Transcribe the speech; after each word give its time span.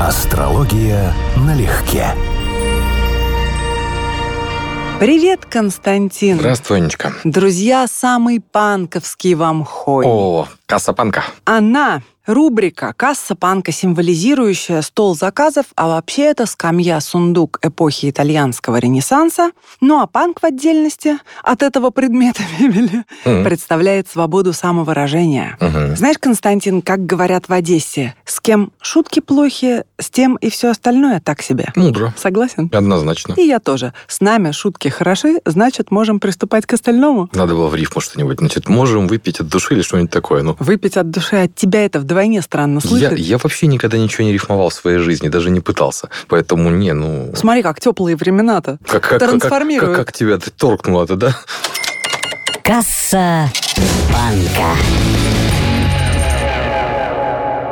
Астрология 0.00 1.12
налегке. 1.36 2.14
Привет, 5.00 5.44
Константин. 5.44 6.38
Здравствуй, 6.38 6.76
Анечка. 6.76 7.14
Друзья, 7.24 7.84
самый 7.88 8.38
панковский 8.38 9.34
вам 9.34 9.64
хой. 9.64 10.04
О, 10.06 10.46
касса 10.66 10.92
панка. 10.92 11.24
Она 11.44 12.02
Рубрика 12.28 12.92
«Касса 12.94 13.34
панка», 13.34 13.72
символизирующая 13.72 14.82
стол 14.82 15.16
заказов, 15.16 15.64
а 15.76 15.88
вообще 15.88 16.24
это 16.24 16.44
скамья-сундук 16.44 17.58
эпохи 17.62 18.10
итальянского 18.10 18.76
ренессанса. 18.76 19.52
Ну 19.80 19.98
а 19.98 20.06
панк 20.06 20.42
в 20.42 20.44
отдельности 20.44 21.16
от 21.42 21.62
этого 21.62 21.88
предмета 21.88 22.42
мебели 22.60 23.04
mm-hmm. 23.24 23.44
представляет 23.44 24.10
свободу 24.10 24.52
самовыражения. 24.52 25.56
Mm-hmm. 25.58 25.96
Знаешь, 25.96 26.18
Константин, 26.18 26.82
как 26.82 27.06
говорят 27.06 27.48
в 27.48 27.52
Одессе, 27.54 28.14
с 28.26 28.40
кем 28.40 28.72
шутки 28.82 29.20
плохи, 29.20 29.84
с 29.98 30.10
тем 30.10 30.36
и 30.36 30.50
все 30.50 30.68
остальное 30.68 31.20
так 31.20 31.40
себе. 31.40 31.72
Мудро. 31.76 32.12
Согласен? 32.18 32.68
Однозначно. 32.74 33.36
И 33.38 33.46
я 33.46 33.58
тоже. 33.58 33.94
С 34.06 34.20
нами 34.20 34.50
шутки 34.50 34.88
хороши, 34.88 35.40
значит, 35.46 35.90
можем 35.90 36.20
приступать 36.20 36.66
к 36.66 36.74
остальному. 36.74 37.30
Надо 37.32 37.54
было 37.54 37.68
в 37.68 37.74
рифму 37.74 38.02
что-нибудь. 38.02 38.38
Значит, 38.38 38.68
можем 38.68 39.06
выпить 39.06 39.40
от 39.40 39.48
души 39.48 39.72
или 39.72 39.80
что-нибудь 39.80 40.10
такое. 40.10 40.42
Ну. 40.42 40.56
Выпить 40.58 40.98
от 40.98 41.10
души 41.10 41.36
от 41.36 41.54
тебя 41.54 41.86
это 41.86 42.00
вдвойне 42.00 42.17
вдвойне 42.18 42.42
странно 42.42 42.80
слышать. 42.80 43.16
Я, 43.16 43.16
я 43.16 43.38
вообще 43.38 43.68
никогда 43.68 43.96
ничего 43.96 44.24
не 44.24 44.32
рифмовал 44.32 44.70
в 44.70 44.74
своей 44.74 44.98
жизни, 44.98 45.28
даже 45.28 45.50
не 45.50 45.60
пытался. 45.60 46.08
Поэтому 46.26 46.68
не, 46.70 46.92
ну... 46.92 47.30
Смотри, 47.34 47.62
как 47.62 47.80
теплые 47.80 48.16
времена-то. 48.16 48.78
Как, 48.84 49.04
как, 49.04 49.20
Трансформируют. 49.20 49.96
Как, 49.96 50.06
как, 50.06 50.06
как 50.06 50.16
тебя 50.16 50.38
торкнуло-то, 50.38 51.14
да? 51.14 51.38
Касса 52.64 53.48
банка. 54.12 54.74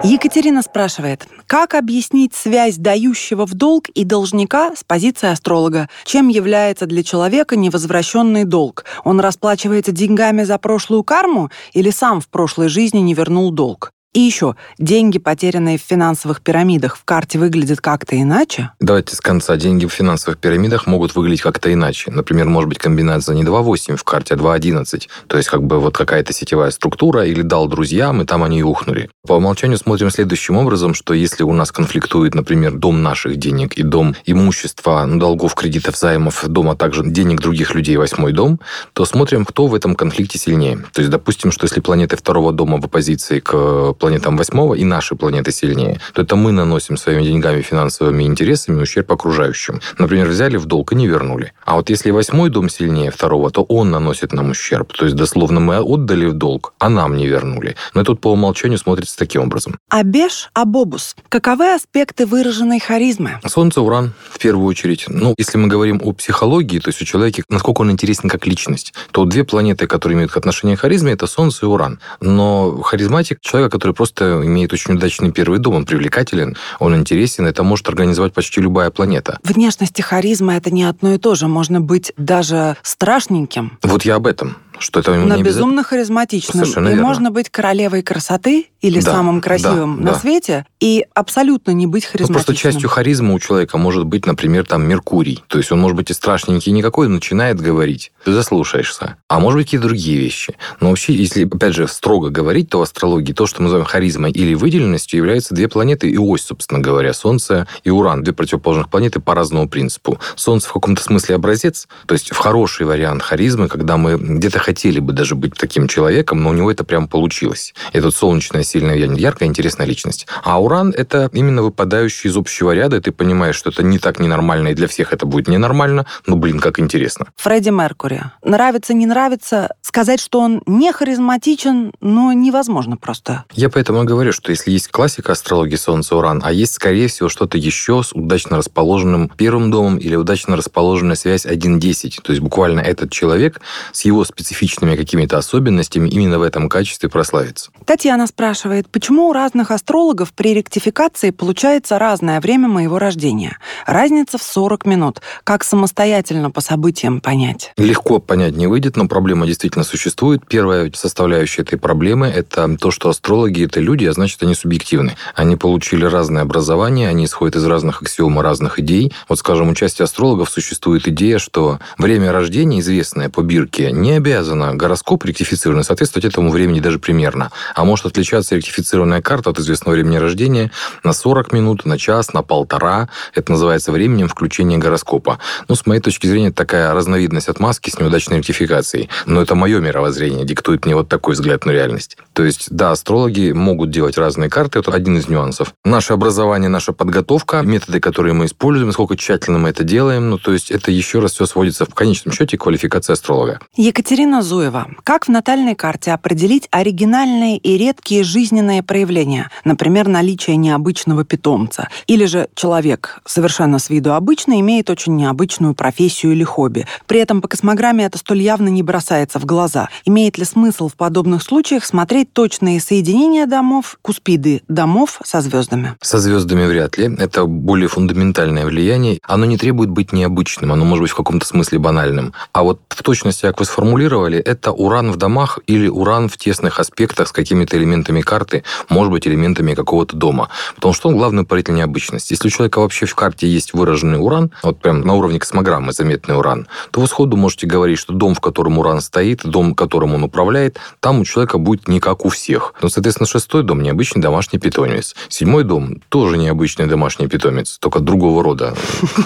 Екатерина 0.05 0.63
спрашивает, 0.63 1.27
как 1.49 1.75
объяснить 1.75 2.33
связь 2.33 2.77
дающего 2.77 3.45
в 3.45 3.55
долг 3.55 3.89
и 3.89 4.05
должника 4.05 4.77
с 4.77 4.85
позиции 4.85 5.29
астролога? 5.29 5.89
Чем 6.05 6.29
является 6.29 6.87
для 6.87 7.03
человека 7.03 7.57
невозвращенный 7.57 8.45
долг? 8.45 8.85
Он 9.03 9.19
расплачивается 9.19 9.91
деньгами 9.91 10.45
за 10.45 10.59
прошлую 10.59 11.03
карму 11.03 11.51
или 11.73 11.91
сам 11.91 12.21
в 12.21 12.29
прошлой 12.29 12.69
жизни 12.69 13.01
не 13.01 13.15
вернул 13.15 13.51
долг? 13.51 13.91
И 14.17 14.21
еще, 14.21 14.57
деньги, 14.79 15.19
потерянные 15.19 15.77
в 15.77 15.83
финансовых 15.83 16.41
пирамидах, 16.41 16.97
в 16.97 17.05
карте 17.05 17.39
выглядят 17.39 17.83
как-то 17.83 18.19
иначе? 18.19 18.71
Давайте 18.81 19.15
с 19.15 19.21
конца. 19.21 19.57
Деньги 19.57 19.85
в 19.85 19.93
финансовых 19.93 20.39
пирамидах 20.39 20.87
могут 20.87 21.15
выглядеть 21.15 21.43
как-то 21.43 21.71
иначе. 21.71 22.11
Например, 22.11 22.47
может 22.47 22.71
быть 22.71 22.79
комбинация 22.79 23.35
не 23.35 23.43
2,8 23.43 23.97
в 23.97 24.05
карте, 24.05 24.33
а 24.33 24.39
2,11. 24.39 25.09
То 25.27 25.37
есть 25.37 25.51
как 25.51 25.63
бы 25.63 25.81
вот 25.81 25.99
какая-то 25.99 26.33
сетевая 26.33 26.71
структура 26.71 27.27
или 27.27 27.43
дал 27.43 27.69
друзьям, 27.69 28.23
и 28.23 28.25
там 28.25 28.43
они 28.43 28.63
ухнули. 28.63 29.11
По 29.27 29.35
умолчанию 29.35 29.77
смотрим 29.77 30.09
следующим 30.09 30.57
образом, 30.57 30.95
что 30.95 31.13
если 31.13 31.43
у 31.43 31.53
нас 31.53 31.71
конфликтует, 31.71 32.35
например, 32.35 32.73
дом 32.73 33.03
наших 33.03 33.37
денег 33.37 33.75
и 33.75 33.83
дом 33.83 34.17
имущества, 34.25 35.05
ну, 35.07 35.19
долгов, 35.19 35.55
кредитов, 35.55 35.95
займов, 35.99 36.43
дом, 36.47 36.71
а 36.71 36.75
также 36.75 37.05
денег 37.05 37.43
других 37.43 37.75
людей, 37.75 37.99
восьмой 37.99 38.33
дом, 38.33 38.61
то 38.95 39.05
смотрим, 39.05 39.45
кто 39.45 39.67
в 39.67 39.75
этом 39.75 39.95
конфликте 39.95 40.39
сильнее. 40.39 40.79
То 40.95 41.03
есть, 41.03 41.11
допустим, 41.11 41.53
что 41.53 41.67
если 41.67 41.81
планеты 41.81 42.17
второго 42.17 42.53
дома 42.53 42.81
в 42.81 42.85
оппозиции 42.87 43.41
к 43.41 43.93
планетам 44.07 44.37
восьмого 44.37 44.75
и 44.75 44.85
наши 44.85 45.17
планеты 45.17 45.51
сильнее, 45.51 45.99
то 46.13 46.23
это 46.23 46.37
мы 46.37 46.53
наносим 46.53 46.97
своими 46.97 47.25
деньгами, 47.25 47.61
финансовыми 47.61 48.23
интересами 48.23 48.81
ущерб 48.81 49.11
окружающим. 49.11 49.81
Например, 49.99 50.29
взяли 50.29 50.59
в 50.59 50.67
долг 50.67 50.93
и 50.93 50.95
не 50.95 51.09
вернули. 51.09 51.53
А 51.65 51.75
вот 51.75 51.91
если 51.91 52.13
восьмой 52.13 52.51
дом 52.51 52.69
сильнее 52.69 53.11
второго, 53.11 53.51
то 53.51 53.63
он 53.63 53.91
наносит 53.91 54.33
нам 54.33 54.51
ущерб. 54.51 54.93
То 54.93 55.07
есть, 55.07 55.17
дословно, 55.17 55.59
мы 55.59 55.79
отдали 55.79 56.27
в 56.27 56.35
долг, 56.35 56.75
а 56.79 56.89
нам 56.89 57.17
не 57.17 57.27
вернули. 57.27 57.75
Но 57.95 58.05
тут 58.05 58.21
по 58.21 58.31
умолчанию 58.31 58.79
смотрится 58.79 59.19
таким 59.19 59.43
образом. 59.43 59.77
Абеш 59.89 60.51
Абобус. 60.55 61.17
Каковы 61.29 61.75
аспекты 61.75 62.27
выраженной 62.27 62.79
харизмы? 62.79 63.41
Солнце, 63.45 63.81
Уран, 63.81 64.13
в 64.31 64.39
первую 64.39 64.69
очередь. 64.69 65.07
Ну, 65.09 65.35
если 65.37 65.59
мы 65.59 65.67
говорим 65.67 66.01
о 66.05 66.13
психологии, 66.13 66.79
то 66.79 66.91
есть 66.91 67.03
у 67.03 67.05
человека, 67.05 67.43
насколько 67.49 67.81
он 67.81 67.91
интересен 67.91 68.29
как 68.29 68.47
личность, 68.47 68.95
то 69.11 69.25
две 69.25 69.43
планеты, 69.43 69.89
которые 69.89 70.15
имеют 70.15 70.37
отношение 70.37 70.77
к 70.77 70.81
харизме, 70.81 71.13
это 71.13 71.27
Солнце 71.27 71.67
и 71.67 71.69
Уран. 71.69 71.99
Но 72.21 72.81
харизматик— 72.83 73.41
человек, 73.41 73.73
который 73.73 73.86
просто 73.93 74.43
имеет 74.45 74.73
очень 74.73 74.95
удачный 74.95 75.33
первый 75.33 75.59
дом, 75.59 75.75
он 75.75 75.87
привлекателен, 75.87 76.57
он 76.79 76.95
интересен, 76.95 77.47
это 77.47 77.63
может 77.63 77.89
организовать 77.89 78.33
почти 78.33 78.61
любая 78.61 78.91
планета. 78.91 79.39
Внешность 79.43 79.99
и 79.99 80.03
харизма— 80.03 80.57
это 80.57 80.71
не 80.71 80.85
одно 80.85 81.15
и 81.15 81.19
то 81.19 81.35
же. 81.35 81.49
Можно 81.49 81.81
быть 81.81 82.13
даже 82.17 82.77
страшненьким. 82.83 83.79
Вот 83.83 84.05
я 84.05 84.17
об 84.17 84.27
этом 84.27 84.57
что 84.79 85.01
это 85.01 85.15
Но 85.15 85.43
безумно 85.43 85.83
харизматичным. 85.83 86.65
Совершенно 86.65 86.89
и 86.89 86.91
верно. 86.93 87.07
можно 87.07 87.31
быть 87.31 87.51
королевой 87.51 88.03
красоты 88.03 88.67
или 88.81 89.01
да, 89.01 89.13
самым 89.13 89.41
красивым 89.41 89.99
да, 89.99 90.05
на 90.05 90.13
да. 90.13 90.19
свете 90.19 90.67
и 90.81 91.07
абсолютно 91.15 91.73
не 91.73 91.87
быть 91.87 92.05
харизматичным. 92.05 92.29
Ну, 92.29 92.45
просто 92.45 92.55
частью 92.55 92.89
харизмы 92.89 93.35
у 93.35 93.39
человека 93.39 93.79
может 93.79 94.05
быть, 94.05 94.27
например, 94.27 94.65
там 94.65 94.87
Меркурий. 94.87 95.43
То 95.49 95.59
есть 95.59 95.73
он 95.73 95.81
может 95.81 95.97
быть 95.97 96.11
и 96.11 96.15
страшненький 96.15 96.73
никакой, 96.73 97.09
начинает 97.09 97.61
говорить. 97.61 98.13
Ты 98.25 98.33
заслушаешься. 98.33 99.17
А 99.29 99.41
может 99.41 99.59
быть, 99.59 99.67
какие-то 99.67 99.89
другие 99.89 100.19
вещи. 100.19 100.55
Но 100.81 100.91
вообще, 100.91 101.15
если, 101.15 101.45
опять 101.45 101.75
же, 101.75 101.89
строго 101.89 102.31
говорить, 102.31 102.71
то 102.71 102.79
в 102.79 102.83
астрологии 102.83 103.33
то, 103.33 103.47
что 103.47 103.61
мы 103.61 103.65
называем 103.65 103.87
харизмой 103.87 104.31
или 104.31 104.55
выделенностью, 104.55 105.19
являются 105.19 105.55
две 105.55 105.69
планеты 105.69 106.09
и 106.09 106.19
ось, 106.19 106.43
собственно 106.43 106.81
говоря, 106.81 107.13
Солнце 107.13 107.67
и 107.83 107.91
Уран. 107.91 108.23
Две 108.23 108.33
противоположных 108.33 108.89
планеты 108.89 109.21
по 109.21 109.35
разному 109.35 109.69
принципу. 109.69 110.19
Солнце 110.37 110.69
в 110.69 110.73
каком-то 110.73 111.03
смысле 111.03 111.37
образец, 111.37 111.89
то 112.07 112.13
есть 112.13 112.31
в 112.31 112.37
хороший 112.37 112.87
вариант 112.87 113.23
харизмы, 113.23 113.69
когда 113.69 113.97
мы 113.97 114.17
где-то 114.17 114.59
хотели 114.67 114.99
бы 114.99 115.13
даже 115.13 115.37
быть 115.37 115.55
таким 115.55 115.87
человеком, 115.87 116.43
но 116.43 116.51
у 116.51 116.53
него 116.53 116.73
это 116.73 116.83
прям 116.83 117.07
получилось. 117.07 117.73
И 117.93 118.01
тут 118.01 118.15
солнечная, 118.15 118.65
сильная, 118.65 118.97
яркая, 118.97 119.49
интересная 119.49 119.87
личность. 119.87 120.27
А 120.43 120.61
Уран— 120.61 120.93
это 120.97 121.31
именно 121.33 121.63
выпадающий 121.63 122.31
из 122.31 122.37
общего 122.37 122.73
ряда, 122.73 122.97
и 122.97 123.01
ты 123.01 123.13
понимаешь, 123.13 123.55
что 123.55 123.71
это 123.71 123.85
не 123.85 123.99
так 123.99 124.19
ненормально, 124.19 124.69
и 124.69 124.75
для 124.75 124.89
всех 124.89 125.13
это 125.13 125.25
будет 125.25 125.47
ненормально, 125.47 126.07
но, 126.27 126.37
блин, 126.37 126.59
как 126.59 126.81
интересно. 126.81 127.27
Фредди 127.37 127.71
Меркури. 127.71 128.23
Нравится, 128.43 128.93
не 128.93 129.07
нравится. 129.07 129.69
Сказать, 129.83 130.21
что 130.21 130.41
он 130.41 130.63
не 130.67 130.93
харизматичен, 130.93 131.93
ну, 132.01 132.33
невозможно 132.33 132.97
просто. 132.97 133.45
Я 133.53 133.71
поэтому 133.71 134.03
и 134.03 134.05
говорю, 134.05 134.33
что 134.33 134.51
если 134.51 134.73
есть 134.73 134.89
классика 134.89 135.33
астрологии 135.33 135.77
Солнца-Уран, 135.77 136.43
а 136.45 136.51
есть, 136.51 136.75
скорее 136.75 137.07
всего, 137.07 137.29
что-то 137.29 137.57
еще 137.57 138.03
с 138.03 138.13
удачно 138.13 138.57
расположенным 138.57 139.29
первым 139.37 139.71
домом 139.71 139.99
или 139.99 140.17
удачно 140.17 140.57
расположенная 140.57 141.15
связь 141.15 141.47
1-10, 141.47 142.21
то 142.23 142.33
есть 142.33 142.43
буквально 142.43 142.81
этот 142.81 143.13
человек 143.13 143.61
с 143.93 144.05
его 144.05 144.25
специфичными 144.57 144.97
какими-то 144.97 145.39
особенностями 145.39 146.09
именно 146.09 146.39
в 146.39 146.43
этом 146.43 146.69
качестве 146.69 147.09
прославится. 147.09 147.71
Татьяна 147.85 148.27
спрашивает, 148.27 148.89
почему 148.89 149.29
у 149.29 149.33
разных 149.33 149.71
астрологов 149.71 150.33
при 150.33 150.55
ректификации 150.55 151.31
получается 151.31 151.99
разное 151.99 152.41
время 152.41 152.69
моего 152.69 152.99
рождения? 152.99 153.59
Разница 153.87 154.39
в 154.39 154.43
40 154.43 154.87
минут. 154.87 155.21
Как 155.45 155.63
самостоятельно 155.63 156.51
по 156.51 156.61
событиям 156.61 157.21
понять? 157.21 157.73
Легко 157.77 158.19
понять 158.19 158.57
не 158.57 158.67
выйдет, 158.67 158.97
но 158.97 159.07
проблема 159.07 159.47
действительно 159.47 159.85
существует. 159.85 160.47
Первая 160.49 160.91
составляющая 160.95 161.63
этой 161.63 161.79
проблемы– 161.79 162.27
это 162.35 162.77
то, 162.79 162.91
что 162.91 163.11
астрологи– 163.11 163.65
это 163.67 163.81
люди, 163.81 164.07
а 164.07 164.13
значит, 164.13 164.43
они 164.43 164.55
субъективны. 164.55 165.17
Они 165.35 165.57
получили 165.57 166.05
разное 166.07 166.43
образование, 166.43 167.09
они 167.09 167.27
исходят 167.27 167.57
из 167.57 167.65
разных 167.67 168.03
аксиом 168.03 168.41
и 168.41 168.43
разных 168.43 168.79
идей. 168.79 169.13
Вот, 169.29 169.39
скажем, 169.39 169.69
у 169.69 169.75
части 169.75 170.03
астрологов 170.03 170.49
существует 170.49 171.07
идея, 171.09 171.39
что 171.39 171.79
время 171.99 172.33
рождения, 172.33 172.81
известное 172.81 173.29
по 173.29 173.43
бирке, 173.43 173.93
не 173.93 174.13
обязано 174.13 174.46
гороскоп 174.55 175.25
ректифицированный 175.25 175.85
соответствовать 175.85 176.25
этому 176.25 176.51
времени 176.51 176.81
даже 176.81 176.99
примерно. 176.99 177.51
А 177.75 177.85
может 177.85 178.07
отличаться 178.07 178.57
ректифицированная 178.57 179.23
карта 179.23 179.51
от 179.51 179.59
известного 179.59 179.95
времени 179.95 180.17
рождения 180.17 180.71
на 181.03 181.13
40 181.13 181.53
минут, 181.53 181.85
на 181.85 181.99
час, 181.99 182.33
на 182.33 182.43
полтора. 182.43 183.09
Это 183.35 183.53
называется 183.53 183.93
временем 183.93 184.29
включения 184.29 184.79
гороскопа. 184.79 185.39
Ну, 185.69 185.75
с 185.75 185.87
моей 185.87 186.01
точки 186.01 186.27
зрения, 186.27 186.49
это 186.49 186.57
такая 186.57 186.93
разновидность 186.93 187.49
отмазки 187.49 187.91
с 187.91 187.99
неудачной 187.99 188.39
ректификацией. 188.39 189.09
Но 189.27 189.43
это 189.43 189.55
мое 189.55 189.81
мировоззрение, 189.81 190.45
диктует 190.45 190.85
мне 190.85 190.95
вот 190.95 191.09
такой 191.09 191.35
взгляд 191.35 191.67
на 191.67 191.71
реальность. 191.71 192.17
То 192.33 192.45
есть, 192.45 192.69
да, 192.71 192.93
астрологи 192.93 193.53
могут 193.53 193.91
делать 193.91 194.19
разные 194.19 194.51
карты, 194.51 194.79
это 194.79 194.93
один 194.93 195.17
из 195.17 195.29
нюансов. 195.29 195.75
Наше 195.85 196.13
образование, 196.13 196.69
наша 196.69 196.93
подготовка, 196.93 197.63
методы, 197.63 198.01
которые 198.01 198.35
мы 198.35 198.47
используем, 198.47 198.93
сколько 198.93 199.17
тщательно 199.17 199.59
мы 199.59 199.71
это 199.71 199.85
делаем, 199.85 200.31
ну, 200.31 200.39
то 200.39 200.53
есть 200.53 200.71
это 200.71 200.91
еще 200.91 201.19
раз 201.19 201.33
все 201.33 201.47
сводится 201.47 201.87
в 201.87 201.95
конечном 201.95 202.33
счете 202.35 202.57
к 202.57 202.63
квалификации 202.63 203.13
астролога. 203.13 203.61
Екатерина 203.77 204.36
Зуева. 204.43 204.89
Как 205.05 205.27
в 205.27 205.29
натальной 205.29 205.75
карте 205.75 206.13
определить 206.13 206.69
оригинальные 206.71 207.59
и 207.59 207.77
редкие 207.79 208.25
жизненные 208.25 208.83
проявления? 208.83 209.51
Например, 209.65 210.09
наличие 210.09 210.57
необычного 210.57 211.25
питомца. 211.25 211.89
Или 212.07 212.25
же 212.25 212.49
человек, 212.55 213.21
совершенно 213.25 213.79
с 213.79 213.91
виду 213.91 214.15
обычный, 214.15 214.61
имеет 214.61 214.91
очень 214.91 215.17
необычную 215.17 215.75
профессию 215.75 216.33
или 216.33 216.43
хобби. 216.43 216.87
При 217.07 217.21
этом 217.21 217.41
по 217.41 217.49
космограмме 217.49 218.05
это 218.05 218.19
столь 218.19 218.43
явно 218.43 218.69
не 218.69 218.83
бросается 218.83 219.39
в 219.39 219.45
глаза. 219.45 219.89
Имеет 220.05 220.39
ли 220.39 220.45
смысл 220.45 220.89
в 220.89 220.95
подобных 220.95 221.43
случаях 221.43 221.85
смотреть 221.85 222.33
точные 222.33 222.81
соединения 222.81 223.47
домов, 223.47 223.99
куспиды 224.03 224.63
домов 224.67 225.21
со 225.25 225.41
звездами? 225.41 225.95
Со 226.01 226.19
звездами 226.19 226.67
вряд 226.67 226.99
ли. 226.99 227.15
Это 227.19 227.47
более 227.47 227.89
фундаментальное 227.89 228.67
влияние. 228.67 229.21
Оно 229.23 229.45
не 229.45 229.57
требует 229.57 229.91
быть 229.91 230.13
необычным, 230.13 230.73
оно 230.73 230.85
может 230.85 231.03
быть 231.03 231.13
в 231.13 231.17
каком-то 231.17 231.47
смысле 231.47 231.79
банальным. 231.79 232.33
А 232.53 232.63
вот 232.65 232.81
в 232.89 233.03
точности, 233.03 233.43
как 233.43 233.61
вы 233.61 233.67
сформулировали, 233.67 234.26
зафиксировали, 234.27 234.39
это 234.39 234.73
уран 234.73 235.11
в 235.13 235.17
домах 235.17 235.59
или 235.67 235.89
уран 235.89 236.29
в 236.29 236.37
тесных 236.37 236.81
аспектах 236.81 237.29
с 237.29 237.33
какими-то 237.33 237.77
элементами 237.77 238.21
карты, 238.21 238.63
может 238.89 239.13
быть, 239.13 239.27
элементами 239.27 239.75
какого-то 239.75 240.17
дома. 240.17 240.49
Потому 240.75 240.95
что 240.95 241.09
он 241.09 241.17
главный 241.17 241.45
паритель 241.45 241.75
необычности. 241.75 242.33
Если 242.33 242.49
у 242.49 242.51
человека 242.51 242.81
вообще 242.81 243.07
в 243.07 243.15
карте 243.15 243.47
есть 243.47 243.75
выраженный 243.75 244.19
уран, 244.19 244.51
вот 244.63 244.81
прям 244.81 245.01
на 245.03 245.15
уровне 245.15 245.39
космограммы 245.39 245.93
заметный 245.93 246.37
уран, 246.37 246.67
то 246.91 247.01
вы 247.01 247.07
сходу 247.07 247.37
можете 247.37 247.67
говорить, 247.67 247.99
что 247.99 248.13
дом, 248.13 248.35
в 248.35 248.41
котором 248.41 248.79
уран 248.79 249.01
стоит, 249.01 249.45
дом, 249.45 249.75
которым 249.75 250.15
он 250.15 250.25
управляет, 250.25 250.79
там 251.01 251.21
у 251.21 251.25
человека 251.25 251.59
будет 251.59 251.89
не 251.89 252.01
как 252.01 252.25
у 252.25 252.29
всех. 252.29 252.75
Ну, 252.83 252.89
соответственно, 252.89 253.27
шестой 253.27 253.63
дом– 253.63 253.83
необычный 253.83 254.23
домашний 254.23 254.59
питомец. 254.59 255.15
Седьмой 255.29 255.65
дом– 255.65 255.97
тоже 256.09 256.37
необычный 256.37 256.87
домашний 256.87 257.29
питомец, 257.29 257.79
только 257.79 258.01
другого 258.01 258.43
рода 258.43 258.75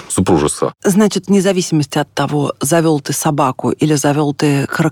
супружества. 0.09 0.73
Значит, 0.83 1.27
вне 1.27 1.41
зависимости 1.41 1.97
от 1.97 2.13
того, 2.13 2.53
завел 2.61 2.99
ты 2.99 3.13
собаку 3.13 3.71
или 3.71 3.95
завел 3.95 4.33
ты 4.33 4.67
крокодила 4.67 4.90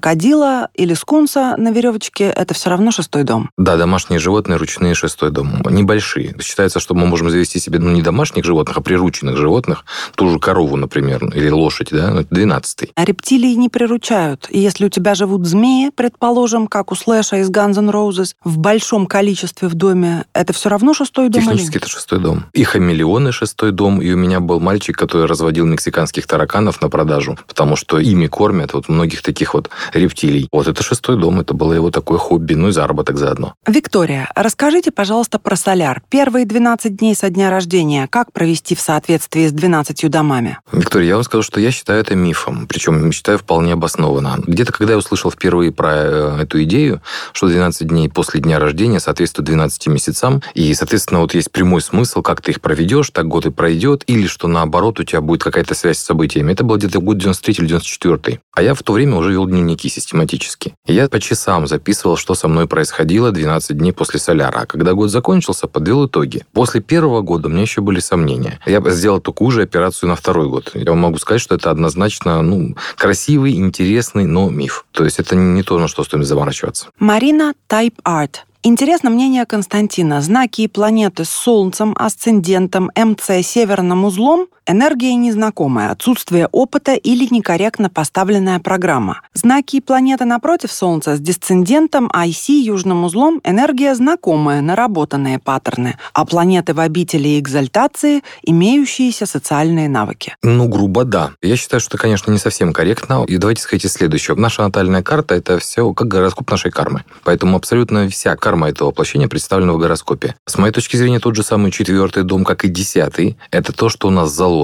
или 0.73 0.93
скунса 0.93 1.55
на 1.57 1.71
веревочке, 1.71 2.25
это 2.25 2.53
все 2.53 2.69
равно 2.69 2.91
шестой 2.91 3.23
дом. 3.23 3.49
Да, 3.57 3.77
домашние 3.77 4.19
животные, 4.19 4.57
ручные 4.57 4.93
шестой 4.93 5.31
дом. 5.31 5.61
Небольшие. 5.69 6.35
Считается, 6.41 6.79
что 6.79 6.93
мы 6.93 7.05
можем 7.05 7.29
завести 7.29 7.59
себе, 7.59 7.79
ну, 7.79 7.89
не 7.91 8.01
домашних 8.01 8.45
животных, 8.45 8.77
а 8.77 8.81
прирученных 8.81 9.37
животных, 9.37 9.85
ту 10.15 10.29
же 10.29 10.39
корову, 10.39 10.75
например, 10.75 11.25
или 11.33 11.49
лошадь, 11.49 11.89
да, 11.91 12.11
ну, 12.11 12.25
двенадцатый. 12.29 12.91
А 12.95 13.05
рептилии 13.05 13.53
не 13.53 13.69
приручают. 13.69 14.47
И 14.49 14.59
если 14.59 14.85
у 14.85 14.89
тебя 14.89 15.15
живут 15.15 15.45
змеи, 15.45 15.91
предположим, 15.95 16.67
как 16.67 16.91
у 16.91 16.95
Слэша 16.95 17.37
из 17.37 17.49
Guns 17.49 17.77
N' 17.77 17.89
Roses, 17.89 18.35
в 18.43 18.57
большом 18.57 19.07
количестве 19.07 19.67
в 19.67 19.75
доме, 19.75 20.25
это 20.33 20.53
все 20.53 20.69
равно 20.69 20.93
шестой 20.93 21.29
дом? 21.29 21.43
Технически 21.43 21.77
это 21.77 21.89
шестой 21.89 22.19
дом. 22.19 22.45
И 22.53 22.63
хамелеоны 22.63 23.31
шестой 23.31 23.71
дом. 23.71 24.01
И 24.01 24.11
у 24.11 24.17
меня 24.17 24.39
был 24.39 24.59
мальчик, 24.59 24.97
который 24.97 25.25
разводил 25.27 25.65
мексиканских 25.65 26.27
тараканов 26.27 26.81
на 26.81 26.89
продажу, 26.89 27.37
потому 27.47 27.75
что 27.75 27.99
ими 27.99 28.27
кормят 28.27 28.73
вот 28.73 28.89
многих 28.89 29.21
таких 29.21 29.53
вот 29.53 29.69
рептилий. 29.93 30.47
Вот 30.51 30.67
это 30.67 30.83
шестой 30.83 31.17
дом, 31.17 31.39
это 31.39 31.53
было 31.53 31.73
его 31.73 31.91
такое 31.91 32.17
хобби, 32.17 32.53
ну 32.53 32.69
и 32.69 32.71
заработок 32.71 33.17
заодно. 33.17 33.53
Виктория, 33.67 34.31
расскажите, 34.35 34.91
пожалуйста, 34.91 35.39
про 35.39 35.55
соляр. 35.55 36.01
Первые 36.09 36.45
12 36.45 36.95
дней 36.95 37.15
со 37.15 37.29
дня 37.29 37.49
рождения 37.49 38.07
как 38.09 38.31
провести 38.31 38.75
в 38.75 38.81
соответствии 38.81 39.47
с 39.47 39.51
12 39.51 40.09
домами? 40.09 40.59
Виктория, 40.71 41.09
я 41.09 41.15
вам 41.15 41.23
скажу, 41.23 41.43
что 41.43 41.59
я 41.59 41.71
считаю 41.71 42.01
это 42.01 42.15
мифом, 42.15 42.67
причем 42.67 43.11
считаю 43.11 43.37
вполне 43.37 43.73
обоснованно. 43.73 44.41
Где-то, 44.45 44.71
когда 44.73 44.93
я 44.93 44.97
услышал 44.97 45.31
впервые 45.31 45.71
про 45.71 45.91
э, 45.93 46.41
эту 46.43 46.63
идею, 46.63 47.01
что 47.33 47.47
12 47.47 47.87
дней 47.87 48.09
после 48.09 48.41
дня 48.41 48.59
рождения 48.59 48.99
соответствует 48.99 49.47
12 49.47 49.87
месяцам, 49.87 50.41
и, 50.53 50.73
соответственно, 50.73 51.21
вот 51.21 51.33
есть 51.33 51.51
прямой 51.51 51.81
смысл, 51.81 52.21
как 52.21 52.41
ты 52.41 52.51
их 52.51 52.61
проведешь, 52.61 53.09
так 53.11 53.27
год 53.27 53.45
и 53.45 53.51
пройдет, 53.51 54.03
или 54.07 54.27
что 54.27 54.47
наоборот 54.47 54.99
у 54.99 55.03
тебя 55.03 55.21
будет 55.21 55.43
какая-то 55.43 55.75
связь 55.75 55.97
с 55.97 56.03
событиями. 56.03 56.51
Это 56.51 56.63
был 56.63 56.77
где-то 56.77 56.99
год 56.99 57.17
93 57.17 57.55
или 57.59 57.67
94. 57.67 58.41
А 58.53 58.61
я 58.61 58.73
в 58.73 58.83
то 58.83 58.93
время 58.93 59.15
уже 59.15 59.31
вел 59.31 59.45
дневники 59.45 59.78
систематически. 59.87 60.73
И 60.85 60.93
я 60.93 61.07
по 61.07 61.19
часам 61.19 61.67
записывал, 61.67 62.17
что 62.17 62.35
со 62.35 62.47
мной 62.47 62.67
происходило 62.67 63.31
12 63.31 63.77
дней 63.77 63.93
после 63.93 64.19
соляра. 64.19 64.59
А 64.59 64.65
когда 64.65 64.93
год 64.93 65.09
закончился, 65.09 65.67
подвел 65.67 66.07
итоги. 66.07 66.45
После 66.53 66.81
первого 66.81 67.21
года 67.21 67.47
у 67.47 67.51
меня 67.51 67.61
еще 67.61 67.81
были 67.81 67.99
сомнения. 67.99 68.59
Я 68.65 68.81
сделал 68.89 69.21
такую 69.21 69.51
же 69.51 69.61
операцию 69.61 70.09
на 70.09 70.15
второй 70.15 70.49
год. 70.49 70.71
Я 70.73 70.93
могу 70.93 71.17
сказать, 71.17 71.41
что 71.41 71.55
это 71.55 71.71
однозначно 71.71 72.41
ну, 72.41 72.75
красивый, 72.97 73.55
интересный, 73.55 74.25
но 74.25 74.49
миф. 74.49 74.85
То 74.91 75.05
есть 75.05 75.19
это 75.19 75.35
не 75.35 75.63
то, 75.63 75.79
на 75.79 75.87
что 75.87 76.03
стоит 76.03 76.25
заморачиваться. 76.25 76.87
Марина 76.99 77.53
Type 77.69 77.95
Art. 78.05 78.37
Интересно 78.61 79.09
мнение 79.09 79.45
Константина. 79.45 80.21
Знаки 80.21 80.61
и 80.61 80.67
планеты 80.67 81.23
с 81.23 81.29
Солнцем, 81.29 81.95
асцендентом, 81.97 82.91
МЦ, 82.93 83.45
северным 83.45 84.03
узлом– 84.03 84.47
энергия 84.69 85.15
незнакомая, 85.15 85.91
отсутствие 85.91 86.47
опыта 86.51 86.93
или 86.93 87.27
некорректно 87.29 87.89
поставленная 87.89 88.59
программа. 88.59 89.21
Знаки 89.33 89.77
и 89.77 89.81
планеты 89.81 90.25
напротив 90.25 90.71
Солнца 90.71 91.15
с 91.15 91.19
дисцендентом, 91.19 92.07
IC, 92.07 92.51
южным 92.61 93.03
узлом– 93.03 93.41
энергия 93.43 93.95
знакомая, 93.95 94.61
наработанные 94.61 95.39
паттерны, 95.39 95.97
а 96.13 96.25
планеты 96.25 96.73
в 96.73 96.79
обители 96.79 97.29
и 97.29 97.39
экзальтации– 97.39 98.23
имеющиеся 98.43 99.25
социальные 99.25 99.89
навыки. 99.89 100.35
Ну, 100.43 100.67
грубо 100.67 101.03
да. 101.03 101.31
Я 101.41 101.55
считаю, 101.55 101.81
что 101.81 101.89
это, 101.89 101.97
конечно, 101.97 102.31
не 102.31 102.37
совсем 102.37 102.73
корректно. 102.73 103.25
И 103.27 103.37
давайте 103.37 103.63
сказать 103.63 103.91
следующее. 103.91 104.35
Наша 104.37 104.61
натальная 104.61 105.01
карта– 105.01 105.35
это 105.35 105.57
все 105.57 105.93
как 105.93 106.07
гороскоп 106.07 106.49
нашей 106.51 106.71
кармы. 106.71 107.03
Поэтому 107.23 107.57
абсолютно 107.57 108.07
вся 108.09 108.35
карма 108.35 108.69
этого 108.69 108.89
воплощения 108.89 109.27
представлена 109.27 109.73
в 109.73 109.77
гороскопе. 109.77 110.35
С 110.45 110.57
моей 110.57 110.73
точки 110.73 110.95
зрения, 110.95 111.19
тот 111.19 111.35
же 111.35 111.43
самый 111.43 111.71
четвертый 111.71 112.23
дом, 112.23 112.43
как 112.43 112.65
и 112.65 112.67
десятый, 112.67 113.37
это 113.51 113.73
то, 113.73 113.89
что 113.89 114.07
у 114.07 114.11
нас 114.11 114.31
заложено, 114.31 114.58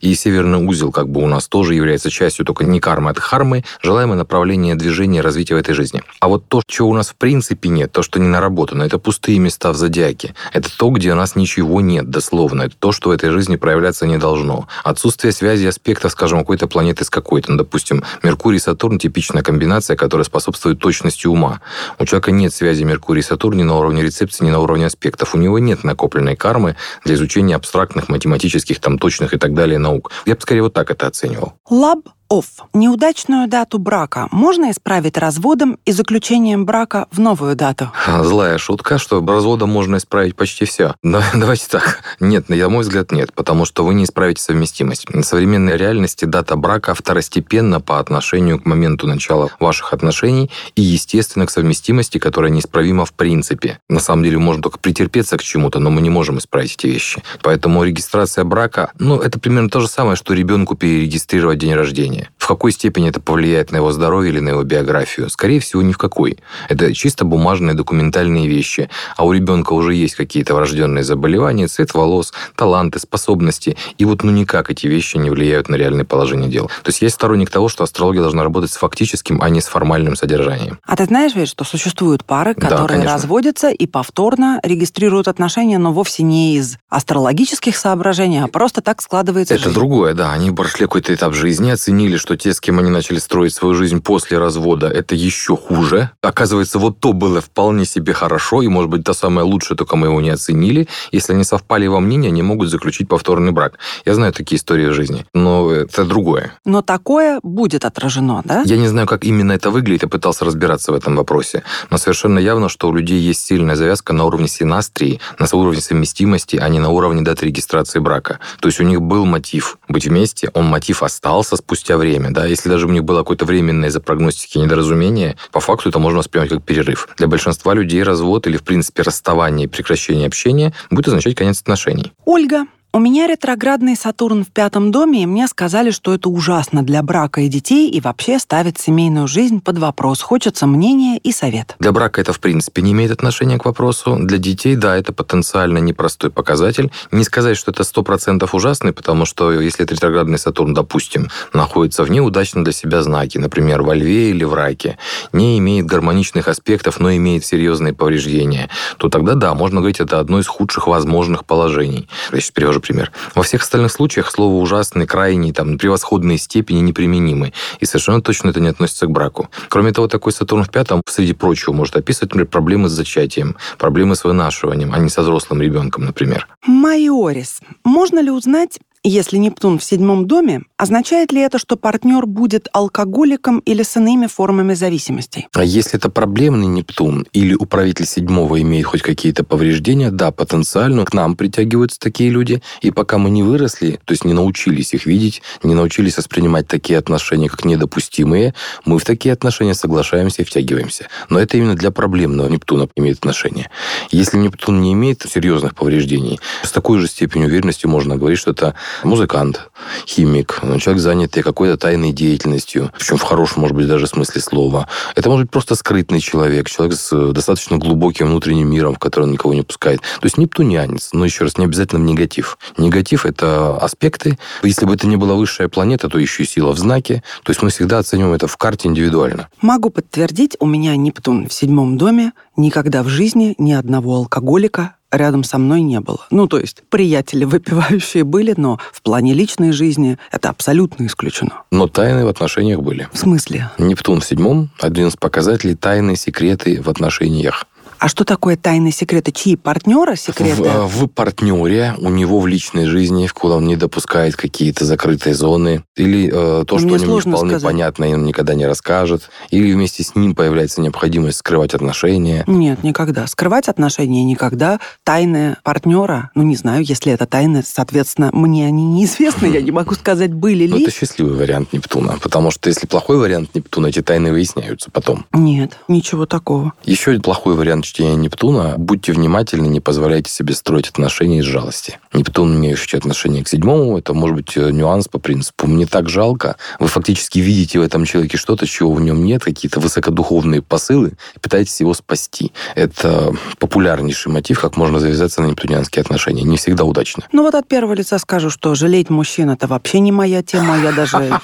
и 0.00 0.14
северный 0.14 0.64
узел 0.64 0.92
как 0.92 1.08
бы 1.08 1.22
у 1.22 1.26
нас 1.26 1.48
тоже 1.48 1.74
является 1.74 2.10
частью 2.10 2.44
только 2.44 2.64
не 2.64 2.80
кармы, 2.80 3.10
а 3.10 3.14
хармы, 3.14 3.64
желаемое 3.82 4.16
направление 4.16 4.74
движения 4.74 5.18
и 5.18 5.22
развития 5.22 5.54
в 5.54 5.58
этой 5.58 5.74
жизни. 5.74 6.02
А 6.20 6.28
вот 6.28 6.48
то, 6.48 6.62
чего 6.66 6.90
у 6.90 6.94
нас 6.94 7.10
в 7.10 7.16
принципе 7.16 7.68
нет, 7.68 7.92
то, 7.92 8.02
что 8.02 8.20
не 8.20 8.28
наработано, 8.28 8.82
это 8.82 8.98
пустые 8.98 9.38
места 9.38 9.72
в 9.72 9.76
зодиаке. 9.76 10.34
Это 10.52 10.68
то, 10.76 10.90
где 10.90 11.12
у 11.12 11.16
нас 11.16 11.36
ничего 11.36 11.80
нет, 11.80 12.10
дословно. 12.10 12.62
Это 12.62 12.76
то, 12.78 12.92
что 12.92 13.10
в 13.10 13.12
этой 13.12 13.30
жизни 13.30 13.56
проявляться 13.56 14.06
не 14.06 14.18
должно. 14.18 14.68
Отсутствие 14.84 15.32
связи 15.32 15.66
аспектов, 15.66 16.12
скажем, 16.12 16.40
какой-то 16.40 16.66
планеты 16.66 17.04
с 17.04 17.10
какой-то. 17.10 17.52
Ну, 17.52 17.58
допустим, 17.58 18.04
Меркурий 18.22 18.58
и 18.58 18.60
Сатурн– 18.60 18.98
типичная 19.00 19.42
комбинация, 19.42 19.96
которая 19.96 20.24
способствует 20.24 20.78
точности 20.78 21.26
ума. 21.26 21.60
У 21.98 22.04
человека 22.04 22.30
нет 22.30 22.54
связи 22.54 22.84
Меркурий 22.84 23.22
Сатурн 23.22 23.58
ни 23.58 23.62
на 23.62 23.78
уровне 23.78 24.02
рецепции, 24.02 24.44
ни 24.44 24.50
на 24.50 24.60
уровне 24.60 24.86
аспектов. 24.86 25.34
У 25.34 25.38
него 25.38 25.58
нет 25.58 25.84
накопленной 25.84 26.36
кармы 26.36 26.76
для 27.04 27.14
изучения 27.14 27.56
абстрактных, 27.56 28.08
математических, 28.08 28.80
там, 28.80 28.98
точных 29.24 29.34
и 29.34 29.38
так 29.38 29.54
далее 29.54 29.78
наук. 29.78 30.10
Я 30.26 30.34
бы 30.34 30.40
скорее 30.40 30.62
вот 30.62 30.74
так 30.74 30.90
это 30.90 31.06
оценивал. 31.06 31.54
Лаб 31.70 31.98
off. 32.34 32.46
Неудачную 32.72 33.46
дату 33.48 33.78
брака 33.78 34.26
можно 34.32 34.72
исправить 34.72 35.16
разводом 35.16 35.78
и 35.84 35.92
заключением 35.92 36.66
брака 36.66 37.06
в 37.12 37.20
новую 37.20 37.54
дату? 37.54 37.92
Злая 38.22 38.58
шутка, 38.58 38.98
что 38.98 39.24
разводом 39.24 39.70
можно 39.70 39.96
исправить 39.96 40.34
почти 40.34 40.64
все. 40.64 40.94
Но 41.02 41.22
давайте 41.34 41.66
так. 41.68 42.00
Нет, 42.18 42.48
на 42.48 42.68
мой 42.68 42.82
взгляд, 42.82 43.12
нет, 43.12 43.32
потому 43.32 43.64
что 43.64 43.84
вы 43.84 43.94
не 43.94 44.04
исправите 44.04 44.42
совместимость. 44.42 45.06
В 45.08 45.22
современной 45.22 45.76
реальности 45.76 46.24
дата 46.24 46.56
брака 46.56 46.94
второстепенна 46.94 47.80
по 47.80 48.00
отношению 48.00 48.60
к 48.60 48.66
моменту 48.66 49.06
начала 49.06 49.50
ваших 49.60 49.92
отношений 49.92 50.50
и, 50.74 50.82
естественно, 50.82 51.46
к 51.46 51.50
совместимости, 51.50 52.18
которая 52.18 52.50
неисправима 52.50 53.04
в 53.04 53.12
принципе. 53.12 53.78
На 53.88 54.00
самом 54.00 54.24
деле, 54.24 54.38
можно 54.38 54.62
только 54.62 54.78
претерпеться 54.78 55.36
к 55.36 55.42
чему-то, 55.42 55.78
но 55.78 55.90
мы 55.90 56.00
не 56.00 56.10
можем 56.10 56.38
исправить 56.38 56.74
эти 56.74 56.88
вещи. 56.88 57.22
Поэтому 57.42 57.84
регистрация 57.84 58.44
брака, 58.44 58.92
ну, 58.98 59.20
это 59.20 59.38
примерно 59.38 59.70
то 59.70 59.80
же 59.80 59.86
самое, 59.86 60.16
что 60.16 60.34
ребенку 60.34 60.74
перерегистрировать 60.74 61.58
день 61.58 61.74
рождения. 61.74 62.23
В 62.38 62.46
какой 62.46 62.72
степени 62.72 63.08
это 63.08 63.20
повлияет 63.20 63.72
на 63.72 63.76
его 63.76 63.90
здоровье 63.92 64.30
или 64.32 64.40
на 64.40 64.50
его 64.50 64.62
биографию? 64.62 65.30
Скорее 65.30 65.60
всего, 65.60 65.80
ни 65.82 65.92
в 65.92 65.98
какой. 65.98 66.38
Это 66.68 66.92
чисто 66.92 67.24
бумажные 67.24 67.74
документальные 67.74 68.48
вещи. 68.48 68.90
А 69.16 69.24
у 69.24 69.32
ребенка 69.32 69.72
уже 69.72 69.94
есть 69.94 70.14
какие-то 70.14 70.54
врожденные 70.54 71.04
заболевания, 71.04 71.68
цвет 71.68 71.94
волос, 71.94 72.34
таланты, 72.54 72.98
способности. 72.98 73.76
И 73.96 74.04
вот 74.04 74.24
ну 74.24 74.30
никак 74.30 74.70
эти 74.70 74.86
вещи 74.86 75.16
не 75.16 75.30
влияют 75.30 75.68
на 75.68 75.76
реальное 75.76 76.04
положение 76.04 76.50
дел. 76.50 76.66
То 76.82 76.90
есть 76.90 77.00
я 77.00 77.08
сторонник 77.08 77.48
того, 77.48 77.68
что 77.68 77.82
астрология 77.82 78.20
должна 78.20 78.42
работать 78.42 78.72
с 78.72 78.76
фактическим, 78.76 79.40
а 79.40 79.48
не 79.48 79.62
с 79.62 79.66
формальным 79.66 80.14
содержанием. 80.14 80.78
А 80.84 80.96
ты 80.96 81.06
знаешь 81.06 81.34
ведь, 81.34 81.48
что 81.48 81.64
существуют 81.64 82.24
пары, 82.24 82.54
которые 82.54 83.02
да, 83.02 83.14
разводятся 83.14 83.70
и 83.70 83.86
повторно 83.86 84.60
регистрируют 84.62 85.28
отношения, 85.28 85.78
но 85.78 85.92
вовсе 85.92 86.22
не 86.22 86.56
из 86.56 86.76
астрологических 86.90 87.74
соображений, 87.76 88.42
а 88.42 88.48
просто 88.48 88.82
так 88.82 89.00
складывается 89.00 89.54
Это 89.54 89.64
жизнь. 89.64 89.74
другое, 89.74 90.12
да. 90.12 90.32
Они 90.32 90.50
прошли 90.50 90.80
какой-то 90.80 91.14
этап 91.14 91.32
жизни, 91.32 91.70
оценили 91.70 92.03
поняли, 92.04 92.18
что 92.18 92.36
те, 92.36 92.52
с 92.52 92.60
кем 92.60 92.78
они 92.78 92.90
начали 92.90 93.18
строить 93.18 93.54
свою 93.54 93.74
жизнь 93.74 94.02
после 94.02 94.36
развода, 94.38 94.88
это 94.88 95.14
еще 95.14 95.56
хуже. 95.56 96.10
Оказывается, 96.20 96.78
вот 96.78 97.00
то 97.00 97.14
было 97.14 97.40
вполне 97.40 97.86
себе 97.86 98.12
хорошо, 98.12 98.60
и, 98.60 98.68
может 98.68 98.90
быть, 98.90 99.04
то 99.04 99.14
самое 99.14 99.46
лучшее, 99.46 99.74
только 99.78 99.96
мы 99.96 100.08
его 100.08 100.20
не 100.20 100.28
оценили. 100.28 100.86
Если 101.12 101.32
они 101.32 101.44
совпали 101.44 101.86
во 101.86 102.00
мнении, 102.00 102.28
они 102.28 102.42
могут 102.42 102.68
заключить 102.68 103.08
повторный 103.08 103.52
брак. 103.52 103.78
Я 104.04 104.14
знаю 104.14 104.32
такие 104.34 104.58
истории 104.58 104.88
в 104.88 104.92
жизни, 104.92 105.24
но 105.32 105.70
это 105.70 106.04
другое. 106.04 106.52
Но 106.66 106.82
такое 106.82 107.40
будет 107.42 107.86
отражено, 107.86 108.42
да? 108.44 108.62
Я 108.66 108.76
не 108.76 108.88
знаю, 108.88 109.06
как 109.06 109.24
именно 109.24 109.52
это 109.52 109.70
выглядит, 109.70 110.02
я 110.02 110.08
пытался 110.08 110.44
разбираться 110.44 110.92
в 110.92 110.94
этом 110.94 111.16
вопросе. 111.16 111.62
Но 111.90 111.96
совершенно 111.96 112.38
явно, 112.38 112.68
что 112.68 112.88
у 112.88 112.94
людей 112.94 113.18
есть 113.18 113.46
сильная 113.46 113.76
завязка 113.76 114.12
на 114.12 114.24
уровне 114.24 114.48
синастрии, 114.48 115.20
на 115.38 115.46
уровне 115.52 115.80
совместимости, 115.80 116.56
а 116.56 116.68
не 116.68 116.80
на 116.80 116.90
уровне 116.90 117.22
даты 117.22 117.46
регистрации 117.46 117.98
брака. 117.98 118.40
То 118.60 118.68
есть 118.68 118.80
у 118.80 118.84
них 118.84 119.00
был 119.00 119.24
мотив 119.24 119.78
быть 119.88 120.06
вместе, 120.06 120.50
он 120.52 120.66
мотив 120.66 121.02
остался 121.02 121.56
спустя 121.56 121.93
время, 121.98 122.24
время, 122.24 122.34
да, 122.34 122.46
если 122.46 122.68
даже 122.68 122.86
у 122.86 122.90
них 122.90 123.04
было 123.04 123.18
какое-то 123.18 123.44
временное 123.44 123.88
из-за 123.88 124.00
прогностики 124.00 124.58
недоразумение, 124.58 125.36
по 125.52 125.60
факту 125.60 125.88
это 125.88 125.98
можно 125.98 126.18
воспринимать 126.18 126.50
как 126.50 126.62
перерыв. 126.62 127.08
Для 127.16 127.26
большинства 127.26 127.74
людей 127.74 128.02
развод 128.02 128.46
или, 128.46 128.56
в 128.56 128.62
принципе, 128.62 129.02
расставание 129.02 129.64
и 129.64 129.68
прекращение 129.68 130.26
общения 130.26 130.72
будет 130.90 131.08
означать 131.08 131.34
конец 131.34 131.60
отношений. 131.60 132.12
Ольга, 132.24 132.66
У 132.96 133.00
меня 133.00 133.26
ретроградный 133.26 133.96
Сатурн 133.96 134.44
в 134.44 134.52
пятом 134.52 134.92
доме, 134.92 135.24
и 135.24 135.26
мне 135.26 135.48
сказали, 135.48 135.90
что 135.90 136.14
это 136.14 136.28
ужасно 136.28 136.84
для 136.84 137.02
брака 137.02 137.40
и 137.40 137.48
детей, 137.48 137.90
и 137.90 138.00
вообще 138.00 138.38
ставит 138.38 138.78
семейную 138.78 139.26
жизнь 139.26 139.60
под 139.60 139.78
вопрос. 139.78 140.22
Хочется 140.22 140.68
мнения 140.68 141.18
и 141.18 141.32
совет. 141.32 141.74
Для 141.80 141.90
брака 141.90 142.20
это, 142.20 142.32
в 142.32 142.38
принципе, 142.38 142.82
не 142.82 142.92
имеет 142.92 143.10
отношения 143.10 143.58
к 143.58 143.64
вопросу. 143.64 144.16
Для 144.20 144.38
детей, 144.38 144.76
да, 144.76 144.96
это 144.96 145.12
потенциально 145.12 145.78
непростой 145.78 146.30
показатель. 146.30 146.92
Не 147.10 147.24
сказать, 147.24 147.56
что 147.56 147.72
это 147.72 147.82
100% 147.82 148.48
ужасный, 148.52 148.92
потому 148.92 149.24
что 149.24 149.50
если 149.50 149.82
ретроградный 149.82 150.38
Сатурн, 150.38 150.72
допустим, 150.72 151.30
находится 151.52 152.04
в 152.04 152.12
неудачном 152.12 152.62
для 152.62 152.72
себя 152.72 153.02
знаке, 153.02 153.40
например, 153.40 153.82
во 153.82 153.96
льве 153.96 154.30
или 154.30 154.44
в 154.44 154.54
раке, 154.54 154.98
не 155.32 155.58
имеет 155.58 155.86
гармоничных 155.86 156.46
аспектов, 156.46 157.00
но 157.00 157.12
имеет 157.16 157.44
серьезные 157.44 157.92
повреждения, 157.92 158.70
то 158.98 159.08
тогда, 159.08 159.34
да, 159.34 159.52
можно 159.54 159.80
говорить, 159.80 159.98
это 159.98 160.20
одно 160.20 160.38
из 160.38 160.46
худших 160.46 160.86
возможных 160.86 161.44
положений. 161.44 162.08
Я 162.30 162.38
сейчас 162.38 162.52
перевожу 162.52 162.83
пример. 162.84 163.12
Во 163.34 163.42
всех 163.42 163.62
остальных 163.62 163.92
случаях 163.92 164.30
слово 164.30 164.60
ужасный, 164.60 165.06
крайний, 165.06 165.52
там, 165.52 165.78
превосходные 165.78 166.38
степени 166.38 166.80
неприменимы. 166.80 167.52
И 167.80 167.86
совершенно 167.86 168.20
точно 168.20 168.50
это 168.50 168.60
не 168.60 168.68
относится 168.68 169.06
к 169.06 169.10
браку. 169.10 169.48
Кроме 169.68 169.92
того, 169.92 170.08
такой 170.08 170.32
Сатурн 170.32 170.64
в 170.64 170.70
пятом, 170.70 171.02
среди 171.08 171.32
прочего, 171.32 171.72
может 171.72 171.96
описывать, 171.96 172.30
например, 172.30 172.46
проблемы 172.46 172.88
с 172.88 172.92
зачатием, 172.92 173.56
проблемы 173.78 174.16
с 174.16 174.24
вынашиванием, 174.24 174.92
а 174.92 174.98
не 174.98 175.08
со 175.08 175.22
взрослым 175.22 175.62
ребенком, 175.62 176.04
например. 176.04 176.46
Майорис. 176.66 177.60
Можно 177.84 178.20
ли 178.20 178.30
узнать, 178.30 178.78
если 179.06 179.36
Нептун 179.36 179.78
в 179.78 179.84
седьмом 179.84 180.26
доме, 180.26 180.62
означает 180.78 181.30
ли 181.30 181.42
это, 181.42 181.58
что 181.58 181.76
партнер 181.76 182.24
будет 182.24 182.68
алкоголиком 182.72 183.58
или 183.60 183.82
с 183.82 183.96
иными 183.96 184.26
формами 184.26 184.72
зависимостей? 184.72 185.46
А 185.52 185.62
если 185.62 185.98
это 185.98 186.08
проблемный 186.08 186.66
Нептун 186.66 187.26
или 187.34 187.54
управитель 187.54 188.06
седьмого 188.06 188.62
имеет 188.62 188.86
хоть 188.86 189.02
какие-то 189.02 189.44
повреждения, 189.44 190.10
да, 190.10 190.30
потенциально 190.30 191.04
к 191.04 191.12
нам 191.12 191.36
притягиваются 191.36 192.00
такие 192.00 192.30
люди. 192.30 192.62
И 192.80 192.90
пока 192.90 193.18
мы 193.18 193.28
не 193.28 193.42
выросли, 193.42 194.00
то 194.04 194.12
есть 194.12 194.24
не 194.24 194.32
научились 194.32 194.94
их 194.94 195.04
видеть, 195.04 195.42
не 195.62 195.74
научились 195.74 196.16
воспринимать 196.16 196.66
такие 196.66 196.98
отношения 196.98 197.50
как 197.50 197.66
недопустимые, 197.66 198.54
мы 198.86 198.98
в 198.98 199.04
такие 199.04 199.34
отношения 199.34 199.74
соглашаемся 199.74 200.42
и 200.42 200.44
втягиваемся. 200.46 201.08
Но 201.28 201.38
это 201.38 201.58
именно 201.58 201.74
для 201.74 201.90
проблемного 201.90 202.48
Нептуна 202.48 202.88
имеет 202.96 203.18
отношение. 203.18 203.68
Если 204.10 204.38
Нептун 204.38 204.80
не 204.80 204.94
имеет 204.94 205.22
серьезных 205.22 205.74
повреждений, 205.74 206.40
с 206.62 206.72
такой 206.72 207.00
же 207.00 207.06
степенью 207.06 207.48
уверенности 207.48 207.86
можно 207.86 208.16
говорить, 208.16 208.38
что 208.38 208.52
это 208.52 208.74
музыкант, 209.02 209.70
химик, 210.06 210.60
человек, 210.80 211.02
занятый 211.02 211.42
какой-то 211.42 211.76
тайной 211.76 212.12
деятельностью, 212.12 212.92
причем 212.98 213.16
в 213.16 213.22
хорошем, 213.22 213.62
может 213.62 213.76
быть, 213.76 213.86
даже 213.86 214.06
смысле 214.06 214.40
слова. 214.40 214.88
Это 215.14 215.28
может 215.28 215.46
быть 215.46 215.52
просто 215.52 215.74
скрытный 215.74 216.20
человек, 216.20 216.68
человек 216.68 216.96
с 216.96 217.32
достаточно 217.32 217.78
глубоким 217.78 218.28
внутренним 218.28 218.70
миром, 218.70 218.94
в 218.94 218.98
который 218.98 219.24
он 219.24 219.32
никого 219.32 219.54
не 219.54 219.62
пускает. 219.62 220.00
То 220.00 220.24
есть 220.24 220.38
нептунянец, 220.38 221.10
но 221.12 221.24
еще 221.24 221.44
раз, 221.44 221.58
не 221.58 221.64
обязательно 221.64 222.00
в 222.00 222.04
негатив. 222.04 222.58
Негатив— 222.76 223.26
это 223.26 223.76
аспекты. 223.76 224.38
Если 224.62 224.86
бы 224.86 224.94
это 224.94 225.06
не 225.06 225.16
была 225.16 225.34
высшая 225.34 225.68
планета, 225.68 226.08
то 226.08 226.18
еще 226.18 226.42
и 226.42 226.46
сила 226.46 226.72
в 226.72 226.78
знаке. 226.78 227.22
То 227.42 227.50
есть 227.50 227.62
мы 227.62 227.70
всегда 227.70 227.98
оцениваем 227.98 228.34
это 228.34 228.46
в 228.46 228.56
карте 228.56 228.88
индивидуально. 228.88 229.48
Могу 229.60 229.90
подтвердить, 229.90 230.56
у 230.60 230.66
меня 230.66 230.96
Нептун 230.96 231.48
в 231.48 231.52
седьмом 231.52 231.96
доме, 231.98 232.32
никогда 232.56 233.02
в 233.02 233.08
жизни 233.08 233.54
ни 233.58 233.72
одного 233.72 234.16
алкоголика, 234.16 234.96
рядом 235.16 235.44
со 235.44 235.58
мной 235.58 235.82
не 235.82 236.00
было. 236.00 236.26
Ну, 236.30 236.46
то 236.46 236.58
есть 236.58 236.82
приятели 236.88 237.44
выпивающие 237.54 238.24
были, 238.24 238.54
но 238.56 238.78
в 238.92 239.02
плане 239.02 239.34
личной 239.34 239.72
жизни 239.72 240.18
это 240.30 240.50
абсолютно 240.50 241.06
исключено. 241.06 241.62
Но 241.70 241.86
тайны 241.86 242.24
в 242.24 242.28
отношениях 242.28 242.80
были. 242.80 243.08
В 243.12 243.18
смысле? 243.18 243.70
Нептун 243.78 244.20
в 244.20 244.24
седьмом– 244.24 244.70
один 244.80 245.08
из 245.08 245.16
показателей 245.16 245.74
тайны, 245.74 246.16
секреты 246.16 246.80
в 246.82 246.88
отношениях. 246.88 247.66
А 248.04 248.08
что 248.08 248.26
такое 248.26 248.58
тайные 248.58 248.92
секреты? 248.92 249.32
Чьи 249.32 249.56
партнера 249.56 250.14
секреты? 250.14 250.62
В, 250.62 251.04
в 251.04 251.06
партнере, 251.06 251.94
у 251.96 252.10
него 252.10 252.38
в 252.38 252.46
личной 252.46 252.84
жизни, 252.84 253.26
куда 253.32 253.56
он 253.56 253.64
не 253.64 253.76
допускает 253.76 254.36
какие-то 254.36 254.84
закрытые 254.84 255.34
зоны, 255.34 255.84
или 255.96 256.28
э, 256.28 256.64
то, 256.66 256.76
что 256.76 256.86
Мне 256.86 256.96
о 256.96 256.98
нем 256.98 257.14
не 257.14 257.20
вполне 257.20 257.38
сказать. 257.52 257.62
понятно, 257.62 258.04
и 258.04 258.12
он 258.12 258.26
никогда 258.26 258.52
не 258.52 258.66
расскажет, 258.66 259.30
или 259.48 259.72
вместе 259.72 260.02
с 260.02 260.14
ним 260.14 260.34
появляется 260.34 260.82
необходимость 260.82 261.38
скрывать 261.38 261.72
отношения. 261.72 262.44
Нет, 262.46 262.84
никогда. 262.84 263.26
Скрывать 263.26 263.68
отношения 263.68 264.22
никогда. 264.22 264.80
Тайны 265.02 265.56
партнера, 265.62 266.30
ну, 266.34 266.42
не 266.42 266.56
знаю, 266.56 266.84
если 266.84 267.10
это 267.10 267.24
тайны, 267.24 267.62
соответственно, 267.64 268.28
мне 268.34 268.66
они 268.66 268.84
неизвестны, 268.84 269.46
я 269.46 269.62
не 269.62 269.70
могу 269.70 269.94
сказать, 269.94 270.34
были 270.34 270.66
Но 270.66 270.76
ли. 270.76 270.82
это 270.82 270.92
счастливый 270.92 271.38
вариант 271.38 271.72
Нептуна, 271.72 272.18
потому 272.20 272.50
что 272.50 272.68
если 272.68 272.86
плохой 272.86 273.16
вариант 273.16 273.54
Нептуна, 273.54 273.86
эти 273.86 274.02
тайны 274.02 274.30
выясняются 274.30 274.90
потом. 274.90 275.24
Нет, 275.32 275.78
ничего 275.88 276.26
такого. 276.26 276.74
Еще 276.84 277.18
плохой 277.18 277.54
вариант 277.54 277.93
чтения 277.94 278.16
Нептуна. 278.16 278.74
Будьте 278.76 279.12
внимательны, 279.12 279.68
не 279.68 279.78
позволяйте 279.78 280.28
себе 280.28 280.52
строить 280.54 280.88
отношения 280.88 281.38
из 281.38 281.44
жалости. 281.44 282.00
Нептун, 282.12 282.56
имеющий 282.56 282.96
отношение 282.96 283.44
к 283.44 283.48
седьмому, 283.48 283.96
это 283.98 284.14
может 284.14 284.36
быть 284.36 284.56
э, 284.56 284.72
нюанс 284.72 285.06
по 285.06 285.20
принципу 285.20 285.68
«мне 285.68 285.86
так 285.86 286.08
жалко». 286.08 286.56
Вы 286.80 286.88
фактически 286.88 287.38
видите 287.38 287.78
в 287.78 287.82
этом 287.82 288.04
человеке 288.04 288.36
что-то, 288.36 288.66
чего 288.66 288.92
в 288.92 289.00
нем 289.00 289.24
нет, 289.24 289.44
какие-то 289.44 289.78
высокодуховные 289.78 290.60
посылы, 290.60 291.12
и 291.36 291.38
пытаетесь 291.38 291.80
его 291.80 291.94
спасти. 291.94 292.52
Это 292.74 293.32
популярнейший 293.60 294.32
мотив, 294.32 294.60
как 294.60 294.76
можно 294.76 294.98
завязаться 294.98 295.40
на 295.40 295.46
нептунианские 295.46 296.00
отношения. 296.00 296.42
Не 296.42 296.56
всегда 296.56 296.82
удачно. 296.82 297.22
Ну 297.30 297.44
вот 297.44 297.54
от 297.54 297.68
первого 297.68 297.92
лица 297.94 298.18
скажу, 298.18 298.50
что 298.50 298.74
жалеть 298.74 299.08
мужчин 299.08 299.50
это 299.50 299.68
вообще 299.68 300.00
не 300.00 300.10
моя 300.10 300.42
тема, 300.42 300.76
я 300.78 300.90
даже... 300.90 301.38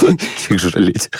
Их 0.48 0.58
жалеть. 0.58 1.10